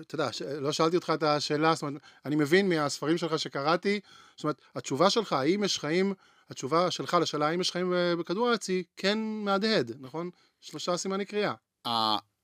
אתה 0.00 0.14
יודע, 0.14 0.28
לא 0.60 0.72
שאלתי 0.72 0.96
אותך 0.96 1.12
את 1.14 1.22
השאלה, 1.22 1.74
זאת 1.74 1.82
אומרת, 1.82 2.02
אני 2.24 2.36
מבין 2.36 2.68
מהספרים 2.68 3.18
שלך 3.18 3.38
שקראתי, 3.38 4.00
זאת 4.36 4.44
אומרת, 4.44 4.60
התשובה 4.74 5.10
שלך, 5.10 5.32
האם 5.32 5.64
יש 5.64 5.78
חיים, 5.78 6.14
התשובה 6.50 6.90
שלך 6.90 7.16
לשאלה 7.20 7.48
האם 7.48 7.60
יש 7.60 7.70
חיים 7.70 7.92
בכדור 8.18 8.48
הארץ 8.48 8.68
היא 8.68 8.84
כן 8.96 9.18
מהדהד, 9.18 9.92
נכון? 10.00 10.30
שלושה 10.60 10.96
סימני 10.96 11.24
קריאה. 11.24 11.54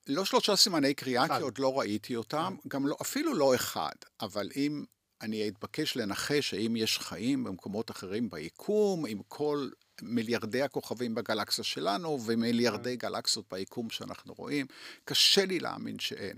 לא 0.07 0.25
שלושה 0.25 0.57
סימני 0.57 0.95
קריאה, 0.95 1.37
כי 1.37 1.43
עוד 1.43 1.59
לא 1.59 1.79
ראיתי 1.79 2.17
אותם, 2.17 2.57
גם 2.69 2.87
לא, 2.87 2.97
אפילו 3.03 3.35
לא 3.35 3.55
אחד, 3.55 3.95
אבל 4.21 4.51
אם 4.57 4.85
אני 5.23 5.49
אתבקש 5.49 5.97
לנחש 5.97 6.55
האם 6.55 6.77
יש 6.77 6.99
חיים 6.99 7.45
במקומות 7.45 7.91
אחרים 7.91 8.31
ביקום, 8.31 9.07
עם 9.07 9.19
כל 9.29 9.69
מיליארדי 10.03 10.63
הכוכבים 10.63 11.15
בגלקסיה 11.15 11.65
שלנו 11.65 12.19
ומיליארדי 12.27 12.97
גלקסיות 12.97 13.45
ביקום 13.51 13.91
שאנחנו 13.91 14.35
רואים, 14.35 14.67
קשה 15.05 15.45
לי 15.45 15.61
להאמין 15.61 15.99
שאין. 15.99 16.37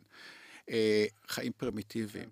אה, 0.71 1.07
חיים 1.28 1.52
פרימיטיביים. 1.52 2.28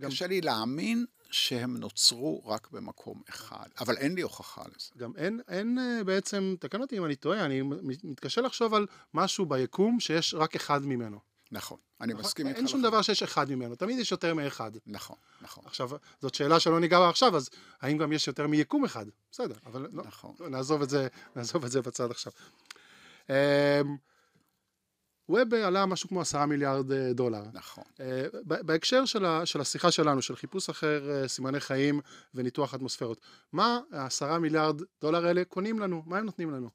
קשה 0.00 0.26
לי 0.26 0.40
להאמין 0.40 1.04
שהם 1.36 1.76
נוצרו 1.76 2.42
רק 2.46 2.68
במקום 2.70 3.22
אחד, 3.28 3.66
אבל 3.80 3.96
אין 3.96 4.14
לי 4.14 4.22
הוכחה 4.22 4.62
לזה. 4.62 4.90
גם 4.98 5.12
אין, 5.16 5.40
אין 5.48 5.78
אה, 5.78 6.04
בעצם, 6.04 6.54
תקן 6.60 6.80
אותי 6.80 6.98
אם 6.98 7.04
אני 7.04 7.16
טועה, 7.16 7.44
אני 7.44 7.62
מתקשה 8.04 8.40
לחשוב 8.40 8.74
על 8.74 8.86
משהו 9.14 9.46
ביקום 9.46 10.00
שיש 10.00 10.34
רק 10.34 10.56
אחד 10.56 10.84
ממנו. 10.84 11.18
נכון, 11.52 11.78
אני 12.00 12.12
נכון, 12.12 12.24
מסכים 12.24 12.46
איתך. 12.46 12.58
אין 12.58 12.68
שום 12.68 12.82
דבר 12.82 13.02
שיש 13.02 13.22
אחד 13.22 13.50
ממנו, 13.50 13.74
תמיד 13.74 13.98
יש 13.98 14.12
יותר 14.12 14.34
מאחד. 14.34 14.70
נכון, 14.86 15.16
נכון. 15.40 15.64
עכשיו, 15.66 15.90
זאת 16.20 16.34
שאלה 16.34 16.60
שלא 16.60 16.80
ניגע 16.80 16.98
בה 16.98 17.08
עכשיו, 17.08 17.36
אז 17.36 17.50
האם 17.80 17.98
גם 17.98 18.12
יש 18.12 18.26
יותר 18.26 18.46
מיקום 18.46 18.84
אחד? 18.84 19.06
בסדר, 19.32 19.54
אבל 19.66 19.86
לא, 19.92 20.02
נכון. 20.04 20.34
לא, 20.40 20.48
נעזוב 20.48 20.82
את 20.82 20.90
זה, 20.90 21.08
נעזוב 21.36 21.64
את 21.64 21.70
זה 21.70 21.82
בצד 21.82 22.10
עכשיו. 22.10 22.32
ווב 25.28 25.54
עלה 25.54 25.86
משהו 25.86 26.08
כמו 26.08 26.20
עשרה 26.20 26.46
מיליארד 26.46 26.92
אה, 26.92 27.12
דולר. 27.12 27.42
נכון. 27.52 27.84
אה, 28.00 28.26
בהקשר 28.44 29.04
של, 29.04 29.24
ה, 29.24 29.46
של 29.46 29.60
השיחה 29.60 29.90
שלנו, 29.90 30.22
של 30.22 30.36
חיפוש 30.36 30.68
אחר 30.68 31.10
אה, 31.10 31.28
סימני 31.28 31.60
חיים 31.60 32.00
וניתוח 32.34 32.74
אטמוספירות, 32.74 33.20
מה 33.52 33.80
העשרה 33.92 34.38
מיליארד 34.38 34.80
דולר 35.00 35.26
האלה 35.26 35.44
קונים 35.44 35.78
לנו? 35.78 36.02
מה 36.06 36.18
הם 36.18 36.24
נותנים 36.24 36.50
לנו? 36.50 36.70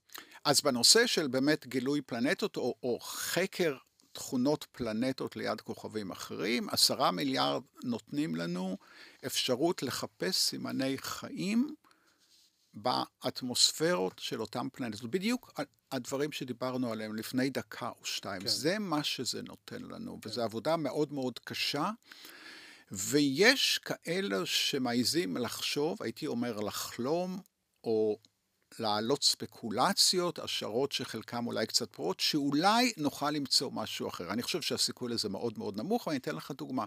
אז 0.46 0.62
בנושא 0.62 1.08
של 1.08 1.27
באמת 1.27 1.67
גילוי 1.67 2.01
פלנטות 2.01 2.58
או, 2.58 2.75
או 2.84 3.00
חקר 3.01 3.75
תכונות 4.12 4.65
פלנטות 4.72 5.36
ליד 5.36 5.62
כוכבים 5.62 6.12
אחרים, 6.12 6.70
עשרה 6.70 7.12
מיליארד 7.12 7.62
נותנים 7.84 8.36
לנו 8.36 8.77
אפשרות 9.25 9.84
לחפש 9.84 10.36
סימני 10.36 10.98
חיים 10.98 11.75
באטמוספירות 12.73 14.19
של 14.19 14.41
אותם 14.41 14.67
פלנטות. 14.73 15.11
בדיוק 15.11 15.53
הדברים 15.91 16.31
שדיברנו 16.31 16.91
עליהם 16.91 17.15
לפני 17.15 17.49
דקה 17.49 17.89
או 17.89 18.05
שתיים. 18.05 18.41
כן. 18.41 18.47
זה 18.47 18.79
מה 18.79 19.03
שזה 19.03 19.41
נותן 19.41 19.81
לנו, 19.81 20.21
כן. 20.21 20.29
וזו 20.29 20.41
עבודה 20.41 20.77
מאוד 20.77 21.13
מאוד 21.13 21.39
קשה. 21.39 21.91
ויש 22.91 23.77
כאלה 23.77 24.45
שמעיזים 24.45 25.37
לחשוב, 25.37 26.03
הייתי 26.03 26.27
אומר 26.27 26.59
לחלום, 26.59 27.39
או 27.83 28.17
להעלות 28.79 29.23
ספקולציות, 29.23 30.39
השערות 30.39 30.91
שחלקם 30.91 31.47
אולי 31.47 31.67
קצת 31.67 31.91
פרועות, 31.91 32.19
שאולי 32.19 32.93
נוכל 32.97 33.31
למצוא 33.31 33.71
משהו 33.71 34.07
אחר. 34.07 34.31
אני 34.33 34.43
חושב 34.43 34.61
שהסיכוי 34.61 35.11
לזה 35.11 35.29
מאוד 35.29 35.59
מאוד 35.59 35.77
נמוך, 35.77 36.07
ואני 36.07 36.17
אתן 36.19 36.35
לך 36.35 36.51
דוגמה. 36.51 36.85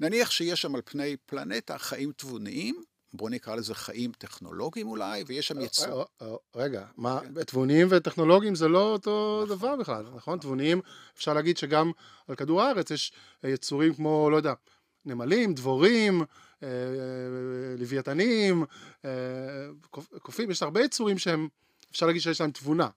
נניח 0.00 0.30
שיש 0.30 0.62
שם 0.62 0.74
על 0.74 0.82
פני 0.84 1.16
פלנטה 1.16 1.78
חיים 1.78 2.12
תבוניים, 2.12 2.82
בוא 3.12 3.30
נקרא 3.30 3.54
לזה 3.54 3.74
חיים 3.74 4.12
טכנולוגיים 4.18 4.88
אולי, 4.88 5.24
ויש 5.26 5.48
שם 5.48 5.60
יצור. 5.60 6.06
אה, 6.22 6.26
אה, 6.26 6.36
רגע, 6.56 6.86
מה, 6.96 7.20
כן. 7.20 7.44
תבוניים 7.44 7.86
וטכנולוגיים 7.90 8.54
זה 8.54 8.68
לא 8.68 8.92
אותו 8.92 9.42
נכון, 9.44 9.56
דבר 9.56 9.76
בכלל, 9.76 10.02
נכון? 10.02 10.16
נכון? 10.16 10.38
תבוניים, 10.38 10.80
אפשר 11.16 11.34
להגיד 11.34 11.56
שגם 11.56 11.90
על 12.28 12.34
כדור 12.34 12.62
הארץ 12.62 12.90
יש 12.90 13.12
יצורים 13.44 13.94
כמו, 13.94 14.30
לא 14.30 14.36
יודע, 14.36 14.54
נמלים, 15.04 15.54
דבורים, 15.54 16.22
אה, 16.62 16.68
לוויתנים, 17.78 18.64
קופים, 20.22 20.50
יש 20.50 20.62
הרבה 20.62 20.80
יצורים 20.80 21.18
שהם, 21.18 21.48
אפשר 21.90 22.06
להגיד 22.06 22.22
שיש 22.22 22.40
להם 22.40 22.50
תבונה, 22.50 22.88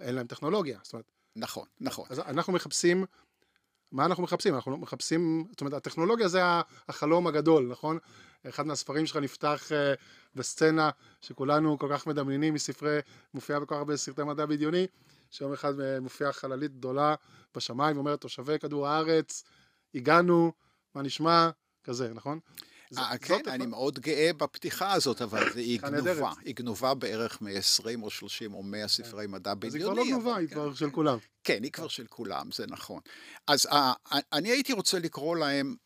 אין 0.00 0.14
להם 0.14 0.26
טכנולוגיה, 0.26 0.78
זאת 0.82 0.92
אומרת. 0.92 1.10
נכון, 1.36 1.64
נכון. 1.80 2.06
אז 2.10 2.18
אנחנו 2.18 2.52
מחפשים 2.52 3.04
מה 3.96 4.04
אנחנו 4.04 4.22
מחפשים? 4.22 4.54
אנחנו 4.54 4.76
מחפשים, 4.76 5.46
זאת 5.50 5.60
אומרת, 5.60 5.74
הטכנולוגיה 5.74 6.28
זה 6.28 6.40
החלום 6.88 7.26
הגדול, 7.26 7.68
נכון? 7.70 7.98
אחד 8.48 8.66
מהספרים 8.66 9.06
שלך 9.06 9.16
נפתח 9.16 9.62
uh, 9.68 9.98
בסצנה 10.34 10.90
שכולנו 11.20 11.78
כל 11.78 11.88
כך 11.90 12.06
מדמיינים 12.06 12.54
מספרי, 12.54 12.98
מופיעה 13.34 13.60
בכל 13.60 13.74
כך 13.74 13.78
הרבה 13.78 13.96
סרטי 13.96 14.22
מדע 14.22 14.46
בדיוני, 14.46 14.86
שיום 15.30 15.52
אחד 15.52 15.80
אה, 15.80 16.00
מופיעה 16.00 16.32
חללית 16.32 16.72
גדולה 16.72 17.14
בשמיים 17.54 17.96
ואומרת, 17.96 18.20
תושבי 18.20 18.58
כדור 18.58 18.88
הארץ, 18.88 19.44
הגענו, 19.94 20.52
מה 20.94 21.02
נשמע? 21.02 21.50
כזה, 21.84 22.14
נכון? 22.14 22.38
אה, 22.98 23.18
כן, 23.18 23.40
אני 23.48 23.66
מאוד 23.66 23.98
גאה 23.98 24.30
בפתיחה 24.36 24.92
הזאת, 24.92 25.22
אבל 25.22 25.48
היא 25.54 25.80
גנובה. 25.80 26.32
היא 26.44 26.54
גנובה 26.54 26.94
בערך 26.94 27.42
מ-20 27.42 28.02
או 28.02 28.10
30 28.10 28.54
או 28.54 28.62
100 28.62 28.88
ספרי 28.88 29.26
מדע 29.26 29.54
בדיוני. 29.54 29.68
אז 29.68 29.74
היא 29.74 29.82
כבר 29.84 29.94
לא 29.94 30.04
גנובה, 30.04 30.36
היא 30.36 30.48
כבר 30.48 30.74
של 30.74 30.90
כולם. 30.90 31.18
כן, 31.44 31.62
היא 31.62 31.72
כבר 31.72 31.88
של 31.88 32.06
כולם, 32.06 32.52
זה 32.52 32.66
נכון. 32.66 33.00
אז 33.46 33.68
אני 34.32 34.48
הייתי 34.48 34.72
רוצה 34.72 34.98
לקרוא 34.98 35.36
להם 35.36 35.76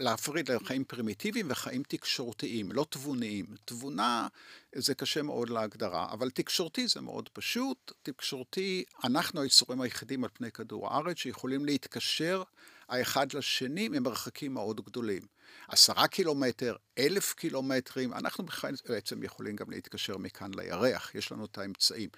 להפריד 0.00 0.50
לחיים 0.50 0.84
פרימיטיביים 0.84 1.46
וחיים 1.50 1.82
תקשורתיים, 1.88 2.72
לא 2.72 2.86
תבוניים. 2.90 3.46
תבונה 3.64 4.28
זה 4.74 4.94
קשה 4.94 5.22
מאוד 5.22 5.50
להגדרה, 5.50 6.12
אבל 6.12 6.30
תקשורתי 6.30 6.88
זה 6.88 7.00
מאוד 7.00 7.28
פשוט. 7.28 7.92
תקשורתי, 8.02 8.84
אנחנו 9.04 9.40
היצורים 9.40 9.80
היחידים 9.80 10.24
על 10.24 10.30
פני 10.32 10.52
כדור 10.52 10.88
הארץ 10.88 11.16
שיכולים 11.16 11.64
להתקשר 11.64 12.42
האחד 12.88 13.32
לשני 13.32 13.88
ממרחקים 13.88 14.54
מאוד 14.54 14.80
גדולים. 14.80 15.22
עשרה 15.68 16.08
קילומטר, 16.08 16.76
אלף 16.98 17.32
קילומטרים, 17.32 18.12
אנחנו 18.12 18.44
בעצם 18.88 19.22
יכולים 19.22 19.56
גם 19.56 19.70
להתקשר 19.70 20.16
מכאן 20.16 20.50
לירח, 20.54 21.14
יש 21.14 21.32
לנו 21.32 21.44
את 21.44 21.58
האמצעים. 21.58 22.08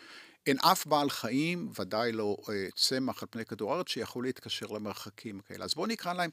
אין 0.47 0.57
אף 0.59 0.87
בעל 0.87 1.11
חיים, 1.11 1.71
ודאי 1.79 2.13
לא 2.13 2.37
אה, 2.49 2.69
צמח 2.77 3.23
על 3.23 3.29
פני 3.31 3.45
כדור 3.45 3.75
הארץ, 3.75 3.89
שיכול 3.89 4.25
להתקשר 4.25 4.67
למרחקים 4.67 5.41
כאלה. 5.41 5.65
אז 5.65 5.75
בואו 5.75 5.87
נקרא 5.87 6.13
להם 6.13 6.31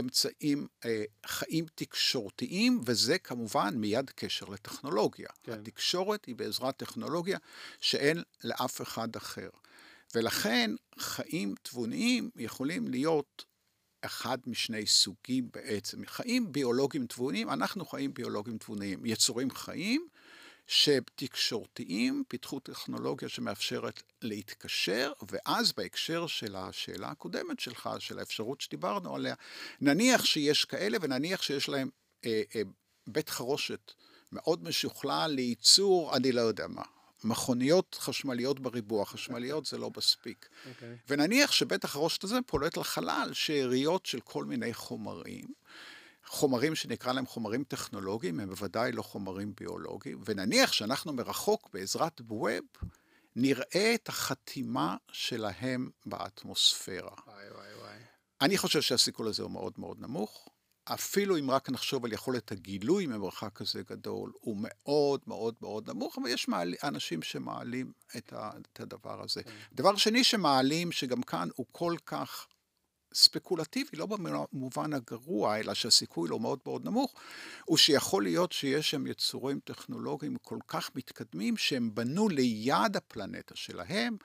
אמצעים, 0.00 0.66
אה, 0.84 1.04
חיים 1.26 1.66
תקשורתיים, 1.74 2.80
וזה 2.86 3.18
כמובן 3.18 3.74
מיד 3.76 4.10
קשר 4.10 4.46
לטכנולוגיה. 4.46 5.28
כן. 5.42 5.52
התקשורת 5.52 6.24
היא 6.24 6.34
בעזרת 6.34 6.76
טכנולוגיה 6.76 7.38
שאין 7.80 8.22
לאף 8.44 8.82
אחד 8.82 9.16
אחר. 9.16 9.48
ולכן 10.14 10.70
חיים 10.98 11.54
תבוניים 11.62 12.30
יכולים 12.36 12.88
להיות 12.88 13.44
אחד 14.04 14.38
משני 14.46 14.86
סוגים 14.86 15.48
בעצם. 15.52 16.06
חיים 16.06 16.52
ביולוגיים 16.52 17.06
תבוניים, 17.06 17.50
אנחנו 17.50 17.84
חיים 17.84 18.14
ביולוגיים 18.14 18.58
תבוניים. 18.58 19.06
יצורים 19.06 19.50
חיים 19.50 20.06
שתקשורתיים 20.66 22.24
פיתחו 22.28 22.60
טכנולוגיה 22.60 23.28
שמאפשרת 23.28 24.02
להתקשר, 24.22 25.12
ואז 25.30 25.72
בהקשר 25.72 26.26
של 26.26 26.56
השאלה 26.56 27.08
הקודמת 27.08 27.60
שלך, 27.60 27.90
של 27.98 28.18
האפשרות 28.18 28.60
שדיברנו 28.60 29.14
עליה, 29.16 29.34
נניח 29.80 30.24
שיש 30.24 30.64
כאלה 30.64 30.98
ונניח 31.00 31.42
שיש 31.42 31.68
להם 31.68 31.88
אה, 32.24 32.42
אה, 32.54 32.62
בית 33.06 33.28
חרושת 33.28 33.92
מאוד 34.32 34.64
משוכלל 34.64 35.30
לייצור, 35.34 36.16
אני 36.16 36.32
לא 36.32 36.40
יודע 36.40 36.66
מה, 36.66 36.82
מכוניות 37.24 37.96
חשמליות 38.00 38.60
בריבוע, 38.60 39.04
חשמליות 39.04 39.66
זה 39.66 39.78
לא 39.78 39.90
מספיק. 39.96 40.48
Okay. 40.48 40.68
אוקיי. 40.68 40.96
ונניח 41.08 41.52
שבית 41.52 41.84
החרושת 41.84 42.24
הזה 42.24 42.38
פולט 42.46 42.76
לחלל 42.76 43.30
שאריות 43.32 44.06
של 44.06 44.20
כל 44.20 44.44
מיני 44.44 44.74
חומרים. 44.74 45.44
חומרים 46.26 46.74
שנקרא 46.74 47.12
להם 47.12 47.26
חומרים 47.26 47.64
טכנולוגיים, 47.64 48.40
הם 48.40 48.48
בוודאי 48.48 48.92
לא 48.92 49.02
חומרים 49.02 49.52
ביולוגיים, 49.60 50.22
ונניח 50.24 50.72
שאנחנו 50.72 51.12
מרחוק 51.12 51.70
בעזרת 51.72 52.20
ווב, 52.28 52.64
נראה 53.36 53.94
את 53.94 54.08
החתימה 54.08 54.96
שלהם 55.12 55.90
באטמוספירה. 56.06 57.14
וואי 57.26 57.50
וואי 57.50 57.74
וואי. 57.80 57.98
אני 58.40 58.58
חושב 58.58 58.80
שהסיכול 58.80 59.28
הזה 59.28 59.42
הוא 59.42 59.50
מאוד 59.50 59.72
מאוד 59.78 60.00
נמוך. 60.00 60.48
אפילו 60.84 61.38
אם 61.38 61.50
רק 61.50 61.70
נחשוב 61.70 62.04
על 62.04 62.12
יכולת 62.12 62.52
הגילוי 62.52 63.06
ממרחק 63.06 63.52
כזה 63.54 63.82
גדול, 63.82 64.32
הוא 64.40 64.56
מאוד 64.58 65.20
מאוד 65.26 65.54
מאוד 65.60 65.90
נמוך, 65.90 66.18
אבל 66.18 66.28
יש 66.28 66.48
מעל, 66.48 66.74
אנשים 66.82 67.22
שמעלים 67.22 67.92
את, 68.16 68.32
ה, 68.32 68.50
את 68.72 68.80
הדבר 68.80 69.22
הזה. 69.22 69.42
כן. 69.42 69.50
דבר 69.72 69.96
שני 69.96 70.24
שמעלים, 70.24 70.92
שגם 70.92 71.22
כאן 71.22 71.48
הוא 71.56 71.66
כל 71.72 71.94
כך 72.06 72.46
ספקולטיבי, 73.14 73.96
לא 73.96 74.06
במובן 74.06 74.92
הגרוע, 74.92 75.58
אלא 75.58 75.74
שהסיכוי 75.74 76.28
לא 76.28 76.40
מאוד 76.40 76.58
מאוד 76.66 76.84
נמוך, 76.84 77.14
הוא 77.64 77.76
שיכול 77.76 78.22
להיות 78.22 78.52
שיש 78.52 78.90
שם 78.90 79.06
יצורים 79.06 79.60
טכנולוגיים 79.64 80.36
כל 80.36 80.58
כך 80.68 80.90
מתקדמים, 80.94 81.56
שהם 81.56 81.94
בנו 81.94 82.28
ליד 82.28 82.96
הפלנטה 82.96 83.56
שלהם 83.56 84.16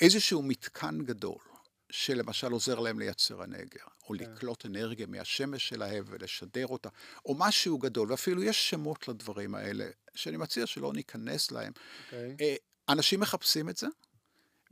איזשהו 0.00 0.42
מתקן 0.42 0.98
גדול. 1.04 1.55
שלמשל 1.90 2.52
עוזר 2.52 2.78
להם 2.78 2.98
לייצר 2.98 3.42
הנגר, 3.42 3.84
או 4.08 4.08
כן. 4.08 4.14
לקלוט 4.14 4.66
אנרגיה 4.66 5.06
מהשמש 5.06 5.68
שלהם 5.68 6.04
ולשדר 6.06 6.66
אותה, 6.66 6.88
או 7.26 7.34
משהו 7.38 7.78
גדול, 7.78 8.10
ואפילו 8.10 8.42
יש 8.42 8.70
שמות 8.70 9.08
לדברים 9.08 9.54
האלה, 9.54 9.86
שאני 10.14 10.36
מציע 10.36 10.66
שלא 10.66 10.92
ניכנס 10.92 11.50
להם. 11.50 11.72
Okay. 11.72 12.14
אוקיי. 12.14 12.36
אה, 12.40 12.54
אנשים 12.88 13.20
מחפשים 13.20 13.68
את 13.68 13.76
זה, 13.76 13.86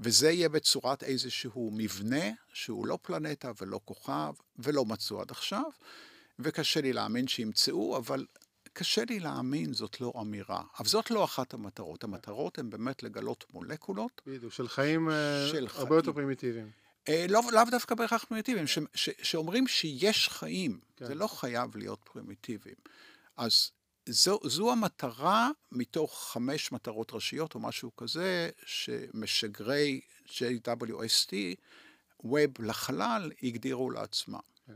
וזה 0.00 0.30
יהיה 0.30 0.48
בצורת 0.48 1.02
איזשהו 1.02 1.70
מבנה 1.72 2.24
שהוא 2.52 2.86
לא 2.86 2.98
פלנטה 3.02 3.52
ולא 3.60 3.80
כוכב, 3.84 4.32
ולא 4.58 4.84
מצאו 4.84 5.20
עד 5.20 5.30
עכשיו, 5.30 5.70
וקשה 6.38 6.80
לי 6.80 6.92
להאמין 6.92 7.28
שימצאו, 7.28 7.96
אבל 7.96 8.26
קשה 8.72 9.02
לי 9.08 9.20
להאמין, 9.20 9.72
זאת 9.72 10.00
לא 10.00 10.12
אמירה. 10.20 10.62
אבל 10.78 10.88
זאת 10.88 11.10
לא 11.10 11.24
אחת 11.24 11.54
המטרות. 11.54 12.04
המטרות 12.04 12.58
הן 12.58 12.70
באמת 12.70 13.02
לגלות 13.02 13.44
מולקולות. 13.52 14.22
בדיוק, 14.26 14.52
של 14.52 14.68
חיים 14.68 15.10
אה, 15.10 15.48
של 15.50 15.66
הרבה 15.66 15.86
חיים. 15.86 15.92
יותר 15.92 16.12
פרימיטיביים. 16.12 16.70
אה, 17.08 17.26
לא, 17.28 17.42
לאו 17.52 17.62
דווקא 17.70 17.94
בהכרח 17.94 18.24
פרימיטיביים, 18.24 18.66
ש, 18.66 18.78
ש, 18.94 19.10
שאומרים 19.22 19.66
שיש 19.66 20.28
חיים, 20.28 20.80
כן. 20.96 21.06
זה 21.06 21.14
לא 21.14 21.26
חייב 21.26 21.76
להיות 21.76 22.00
פרימיטיביים. 22.12 22.76
אז 23.36 23.70
זו, 24.06 24.40
זו 24.44 24.72
המטרה 24.72 25.50
מתוך 25.72 26.30
חמש 26.32 26.72
מטרות 26.72 27.12
ראשיות 27.12 27.54
או 27.54 27.60
משהו 27.60 27.96
כזה, 27.96 28.50
שמשגרי 28.66 30.00
JWST, 30.26 31.32
ווב 32.24 32.50
לחלל, 32.58 33.32
הגדירו 33.42 33.90
לעצמם. 33.90 34.38
כן. 34.66 34.74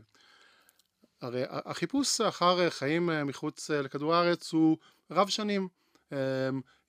הרי 1.21 1.43
החיפוש 1.49 2.21
אחר 2.21 2.69
חיים 2.69 3.09
מחוץ 3.25 3.69
לכדור 3.69 4.15
הארץ 4.15 4.53
הוא 4.53 4.77
רב 5.11 5.29
שנים. 5.29 5.67
אמ, 6.11 6.17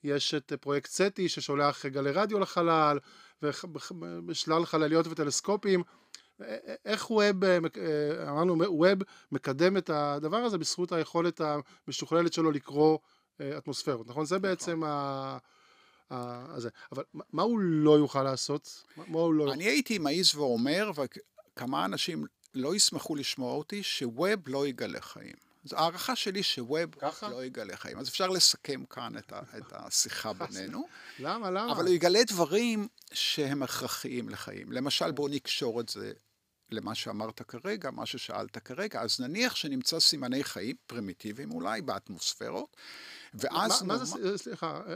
יש 0.03 0.33
את 0.33 0.53
פרויקט 0.61 0.89
SETI 0.89 1.29
ששולח 1.29 1.85
גלי 1.85 2.11
רדיו 2.11 2.39
לחלל, 2.39 2.99
ושלל 4.27 4.65
חלליות 4.65 5.07
וטלסקופים. 5.07 5.83
איך 6.85 7.11
ווב, 7.11 7.43
אמרנו, 8.29 8.55
ווב 8.67 8.99
מקדם 9.31 9.77
את 9.77 9.89
הדבר 9.89 10.37
הזה 10.37 10.57
בזכות 10.57 10.91
היכולת 10.91 11.41
המשוכללת 11.41 12.33
שלו 12.33 12.51
לקרוא 12.51 12.97
אה, 13.41 13.57
אטמוספירות, 13.57 14.07
נכון? 14.07 14.25
זה 14.25 14.39
בעצם 14.39 14.71
נכון. 14.71 14.89
ה... 14.89 15.37
הזה. 16.55 16.69
אבל 16.91 17.03
מה 17.33 17.41
הוא 17.41 17.59
לא 17.59 17.97
יוכל 17.97 18.23
לעשות? 18.23 18.83
מה 18.97 19.19
הוא 19.19 19.33
לא... 19.33 19.53
אני 19.53 19.63
הייתי 19.63 19.97
מעז 19.97 20.35
ואומר, 20.35 20.91
וכמה 20.95 21.85
אנשים 21.85 22.25
לא 22.53 22.75
ישמחו 22.75 23.15
לשמוע 23.15 23.53
אותי, 23.53 23.83
שווב 23.83 24.39
לא 24.47 24.67
יגלה 24.67 25.01
חיים. 25.01 25.50
זו 25.63 25.77
הערכה 25.77 26.15
שלי 26.15 26.43
שווב 26.43 26.95
ככה? 26.99 27.29
לא 27.29 27.45
יגלה 27.45 27.77
חיים. 27.77 27.97
אז 27.97 28.09
אפשר 28.09 28.27
לסכם 28.27 28.85
כאן 28.85 29.17
את, 29.17 29.33
ה, 29.33 29.41
את 29.57 29.73
השיחה 29.73 30.33
בינינו. 30.33 30.87
למה, 31.19 31.51
למה? 31.51 31.71
אבל 31.71 31.85
הוא 31.85 31.93
יגלה 31.93 32.23
דברים 32.27 32.87
שהם 33.13 33.63
הכרחיים 33.63 34.29
לחיים. 34.29 34.71
למשל, 34.71 35.11
בואו 35.11 35.27
נקשור 35.27 35.81
את 35.81 35.89
זה 35.89 36.11
למה 36.71 36.95
שאמרת 36.95 37.41
כרגע, 37.41 37.91
מה 37.91 38.05
ששאלת 38.05 38.57
כרגע. 38.57 39.01
אז 39.01 39.19
נניח 39.19 39.55
שנמצא 39.55 39.99
סימני 39.99 40.43
חיים, 40.43 40.75
פרימיטיביים 40.87 41.51
אולי, 41.51 41.81
באטמוספירות, 41.81 42.77
ואז... 43.33 43.81
מה, 43.83 43.97
מה 43.97 44.05
זה, 44.05 44.37
סליחה, 44.37 44.81
אה, 44.87 44.95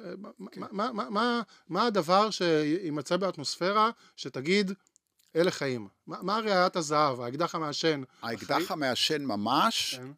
כן. 0.51 0.61
מה, 0.71 0.91
מה, 0.91 1.09
מה, 1.09 1.41
מה 1.67 1.85
הדבר 1.85 2.29
שימצא 2.29 3.17
באטמוספירה, 3.17 3.89
שתגיד, 4.15 4.71
אלה 5.35 5.51
חיים? 5.51 5.87
מה, 6.07 6.21
מה 6.21 6.39
ראיית 6.39 6.75
הזהב, 6.75 7.21
האקדח 7.21 7.55
המעשן? 7.55 8.03
האקדח 8.21 8.71
המעשן 8.71 9.25
ממש, 9.25 9.95
כן. 9.95 10.11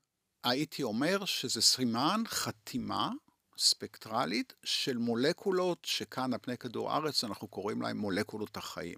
הייתי 0.49 0.83
אומר 0.83 1.25
שזה 1.25 1.61
סימן 1.61 2.23
חתימה 2.27 3.09
ספקטרלית 3.57 4.53
של 4.63 4.97
מולקולות 4.97 5.79
שכאן 5.85 6.33
על 6.33 6.39
פני 6.41 6.57
כדור 6.57 6.91
הארץ 6.91 7.23
אנחנו 7.23 7.47
קוראים 7.47 7.81
להם 7.81 7.97
מולקולות 7.97 8.57
החיים. 8.57 8.97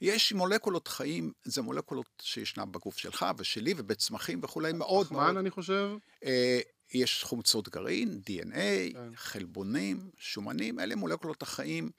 יש 0.00 0.32
מולקולות 0.32 0.88
חיים, 0.88 1.32
זה 1.44 1.62
מולקולות 1.62 2.22
שישנם 2.22 2.72
בגוף 2.72 2.98
שלך 2.98 3.26
ושלי 3.36 3.74
ובצמחים 3.76 4.40
וכולי 4.42 4.72
מאוד 4.72 5.06
מאוד. 5.10 5.26
פחמן 5.26 5.36
אני 5.36 5.50
חושב. 5.50 5.90
אה, 6.24 6.60
יש 6.94 7.24
חומצות 7.24 7.68
גרעין, 7.68 8.20
DNA, 8.26 8.92
כן. 8.92 9.14
חלבונים, 9.14 10.10
שומנים, 10.18 10.80
אלה 10.80 10.96
מולקולות 10.96 11.42
החיים 11.42 11.90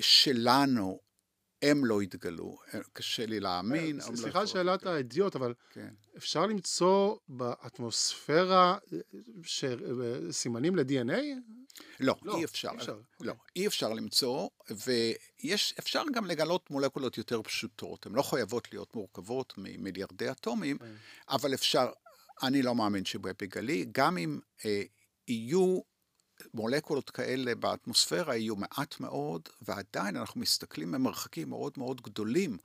שלנו, 0.00 1.00
הם 1.62 1.84
לא 1.84 2.00
התגלו, 2.00 2.58
קשה 2.92 3.26
לי 3.26 3.40
להאמין. 3.40 4.00
אה, 4.00 4.16
סליחה 4.16 4.38
על 4.38 4.44
לא 4.44 4.50
שאלת. 4.50 4.86
האידיוט, 4.86 5.36
אבל 5.36 5.54
כן. 5.70 5.88
אפשר 6.16 6.46
למצוא 6.46 7.16
באטמוספירה 7.28 8.78
אה, 8.92 10.32
סימנים 10.32 10.76
ל-DNA? 10.76 11.22
לא, 12.00 12.14
לא, 12.22 12.36
אי 12.36 12.44
אפשר. 12.44 12.70
אי 12.70 12.76
אפשר. 12.76 13.00
לא, 13.20 13.30
אוקיי. 13.30 13.44
אי 13.56 13.66
אפשר 13.66 13.92
למצוא, 13.92 14.48
ואפשר 14.70 16.02
גם 16.14 16.26
לגלות 16.26 16.70
מולקולות 16.70 17.18
יותר 17.18 17.42
פשוטות. 17.42 18.06
הן 18.06 18.12
לא 18.12 18.22
חייבות 18.22 18.72
להיות 18.72 18.96
מורכבות 18.96 19.54
ממיליארדי 19.56 20.30
אטומים, 20.30 20.78
כן. 20.78 20.94
אבל 21.28 21.54
אפשר, 21.54 21.88
אני 22.42 22.62
לא 22.62 22.74
מאמין 22.74 23.04
שבגלי, 23.04 23.86
גם 23.92 24.18
אם 24.18 24.40
אה, 24.64 24.82
יהיו 25.28 25.80
מולקולות 26.54 27.10
כאלה 27.10 27.54
באטמוספירה 27.54 28.36
יהיו 28.36 28.56
מעט 28.56 29.00
מאוד, 29.00 29.48
ועדיין 29.62 30.16
אנחנו 30.16 30.40
מסתכלים 30.40 30.92
במרחקים 30.92 31.48
מאוד 31.48 31.72
מאוד 31.76 32.00
גדולים. 32.00 32.58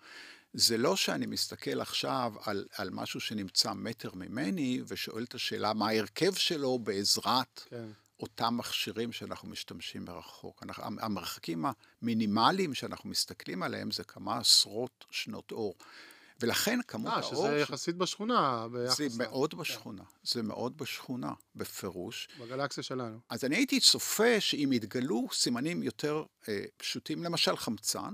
זה 0.54 0.78
לא 0.78 0.96
שאני 0.96 1.26
מסתכל 1.26 1.82
עכשיו 1.82 2.34
על, 2.44 2.66
על 2.78 2.90
משהו 2.90 3.20
שנמצא 3.20 3.74
מטר 3.74 4.10
ממני, 4.16 4.82
ושואל 4.88 5.24
את 5.24 5.36
השאלה 5.36 5.74
מה 5.74 5.88
ההרכב 5.88 6.34
שלו 6.34 6.80
בעזרת 6.80 7.64
כן. 7.70 7.86
אותם 8.20 8.58
מכשירים 8.58 9.12
שאנחנו 9.12 9.50
משתמשים 9.50 10.06
מרחוק. 10.06 10.64
אנחנו, 10.64 10.84
המרחקים 10.84 11.66
המינימליים 12.02 12.74
שאנחנו 12.74 13.10
מסתכלים 13.10 13.64
עליהם 13.64 13.92
זה 13.92 14.04
כמה 14.04 14.38
עשרות 14.38 15.06
שנות 15.12 15.52
אור. 15.52 15.76
ולכן 16.44 16.80
כמות 16.88 17.14
אה, 17.14 17.18
האור... 17.18 17.48
שזה 17.48 17.58
יחסית 17.58 17.96
בשכונה. 17.96 18.68
ביחס 18.72 18.98
זה 18.98 19.06
ל- 19.06 19.18
מאוד 19.18 19.56
בשכונה, 19.58 20.04
זה 20.24 20.44
מאוד 20.44 20.78
בשכונה, 20.78 21.34
בפירוש. 21.56 22.28
בגלקסיה 22.40 22.84
שלנו. 22.84 23.20
אז 23.30 23.46
אני 23.46 23.56
הייתי 23.56 23.80
צופה 23.80 24.40
שאם 24.40 24.70
יתגלו 24.74 25.28
סימנים 25.32 25.84
יותר 25.84 26.24
אה, 26.50 26.64
פשוטים, 26.78 27.24
למשל 27.24 27.58
חמצן, 27.58 28.14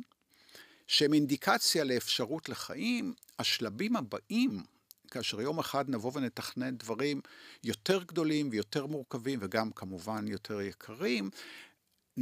שהם 0.88 1.14
אינדיקציה 1.14 1.84
לאפשרות 1.84 2.50
לחיים, 2.50 3.14
השלבים 3.40 3.96
הבאים, 3.96 4.64
כאשר 5.12 5.42
יום 5.42 5.60
אחד 5.60 5.90
נבוא 5.90 6.12
ונתכנן 6.16 6.78
דברים 6.78 7.22
יותר 7.64 8.04
גדולים 8.04 8.50
ויותר 8.52 8.86
מורכבים, 8.86 9.40
וגם 9.42 9.72
כמובן 9.72 10.28
יותר 10.28 10.62
יקרים, 10.62 11.30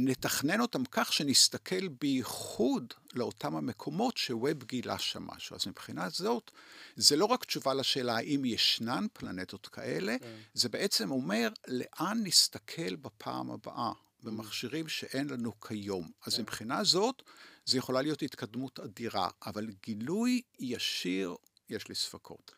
נתכנן 0.00 0.60
אותם 0.60 0.84
כך 0.90 1.12
שנסתכל 1.12 1.88
בייחוד 1.88 2.94
לאותם 3.14 3.56
המקומות 3.56 4.16
שווב 4.16 4.64
גילה 4.64 4.98
שם 4.98 5.26
משהו. 5.26 5.56
אז 5.56 5.66
מבחינה 5.66 6.08
זאת, 6.08 6.50
זה 6.96 7.16
לא 7.16 7.24
רק 7.24 7.44
תשובה 7.44 7.74
לשאלה 7.74 8.16
האם 8.16 8.44
ישנן 8.44 9.06
פלנטות 9.12 9.66
כאלה, 9.66 10.16
כן. 10.18 10.36
זה 10.54 10.68
בעצם 10.68 11.10
אומר 11.10 11.48
לאן 11.68 12.20
נסתכל 12.22 12.96
בפעם 12.96 13.50
הבאה, 13.50 13.92
במכשירים 14.22 14.88
שאין 14.88 15.28
לנו 15.28 15.60
כיום. 15.60 16.10
אז 16.26 16.34
כן. 16.34 16.42
מבחינה 16.42 16.84
זאת, 16.84 17.22
זה 17.64 17.78
יכולה 17.78 18.02
להיות 18.02 18.22
התקדמות 18.22 18.80
אדירה, 18.80 19.28
אבל 19.46 19.66
גילוי 19.82 20.42
ישיר, 20.58 21.34
יש 21.70 21.88
לי 21.88 21.94
ספקות. 21.94 22.54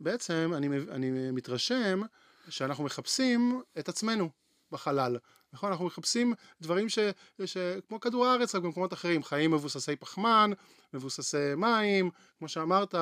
בעצם 0.00 0.52
אני, 0.56 0.68
אני 0.90 1.30
מתרשם 1.30 2.00
שאנחנו 2.48 2.84
מחפשים 2.84 3.62
את 3.78 3.88
עצמנו 3.88 4.30
בחלל. 4.72 5.16
נכון? 5.52 5.70
אנחנו 5.70 5.84
מחפשים 5.86 6.34
דברים 6.60 6.88
ש, 6.88 6.98
ש... 7.44 7.56
כמו 7.88 8.00
כדור 8.00 8.26
הארץ, 8.26 8.54
רק 8.54 8.62
במקומות 8.62 8.92
אחרים. 8.92 9.22
חיים 9.22 9.50
מבוססי 9.50 9.96
פחמן, 9.96 10.50
מבוססי 10.94 11.54
מים, 11.56 12.10
כמו 12.38 12.48
שאמרת, 12.48 12.94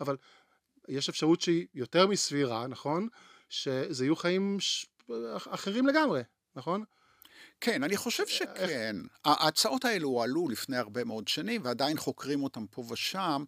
אבל 0.00 0.16
יש 0.88 1.08
אפשרות 1.08 1.40
שהיא 1.40 1.66
יותר 1.74 2.06
מסבירה, 2.06 2.66
נכון? 2.66 3.08
שזה 3.48 4.04
יהיו 4.04 4.16
חיים 4.16 4.56
ש... 4.60 4.86
אחרים 5.50 5.86
לגמרי, 5.86 6.22
נכון? 6.56 6.84
כן, 7.60 7.82
אני 7.82 7.96
חושב 7.96 8.26
שכן. 8.26 8.96
ההצעות 9.24 9.84
האלו 9.84 10.08
הועלו 10.08 10.48
לפני 10.48 10.76
הרבה 10.76 11.04
מאוד 11.04 11.28
שנים, 11.28 11.60
ועדיין 11.64 11.96
חוקרים 11.98 12.42
אותם 12.42 12.66
פה 12.66 12.82
ושם, 12.90 13.44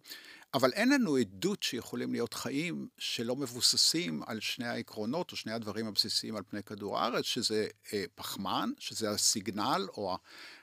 אבל 0.53 0.73
אין 0.73 0.89
לנו 0.89 1.15
עדות 1.15 1.63
שיכולים 1.63 2.11
להיות 2.11 2.33
חיים 2.33 2.87
שלא 2.97 3.35
מבוססים 3.35 4.23
על 4.25 4.39
שני 4.39 4.67
העקרונות, 4.67 5.31
או 5.31 5.37
שני 5.37 5.51
הדברים 5.51 5.87
הבסיסיים 5.87 6.35
על 6.35 6.43
פני 6.49 6.63
כדור 6.63 6.99
הארץ, 6.99 7.25
שזה 7.25 7.67
אה, 7.93 8.03
פחמן, 8.15 8.71
שזה 8.79 9.09
הסיגנל, 9.09 9.87
או 9.97 10.17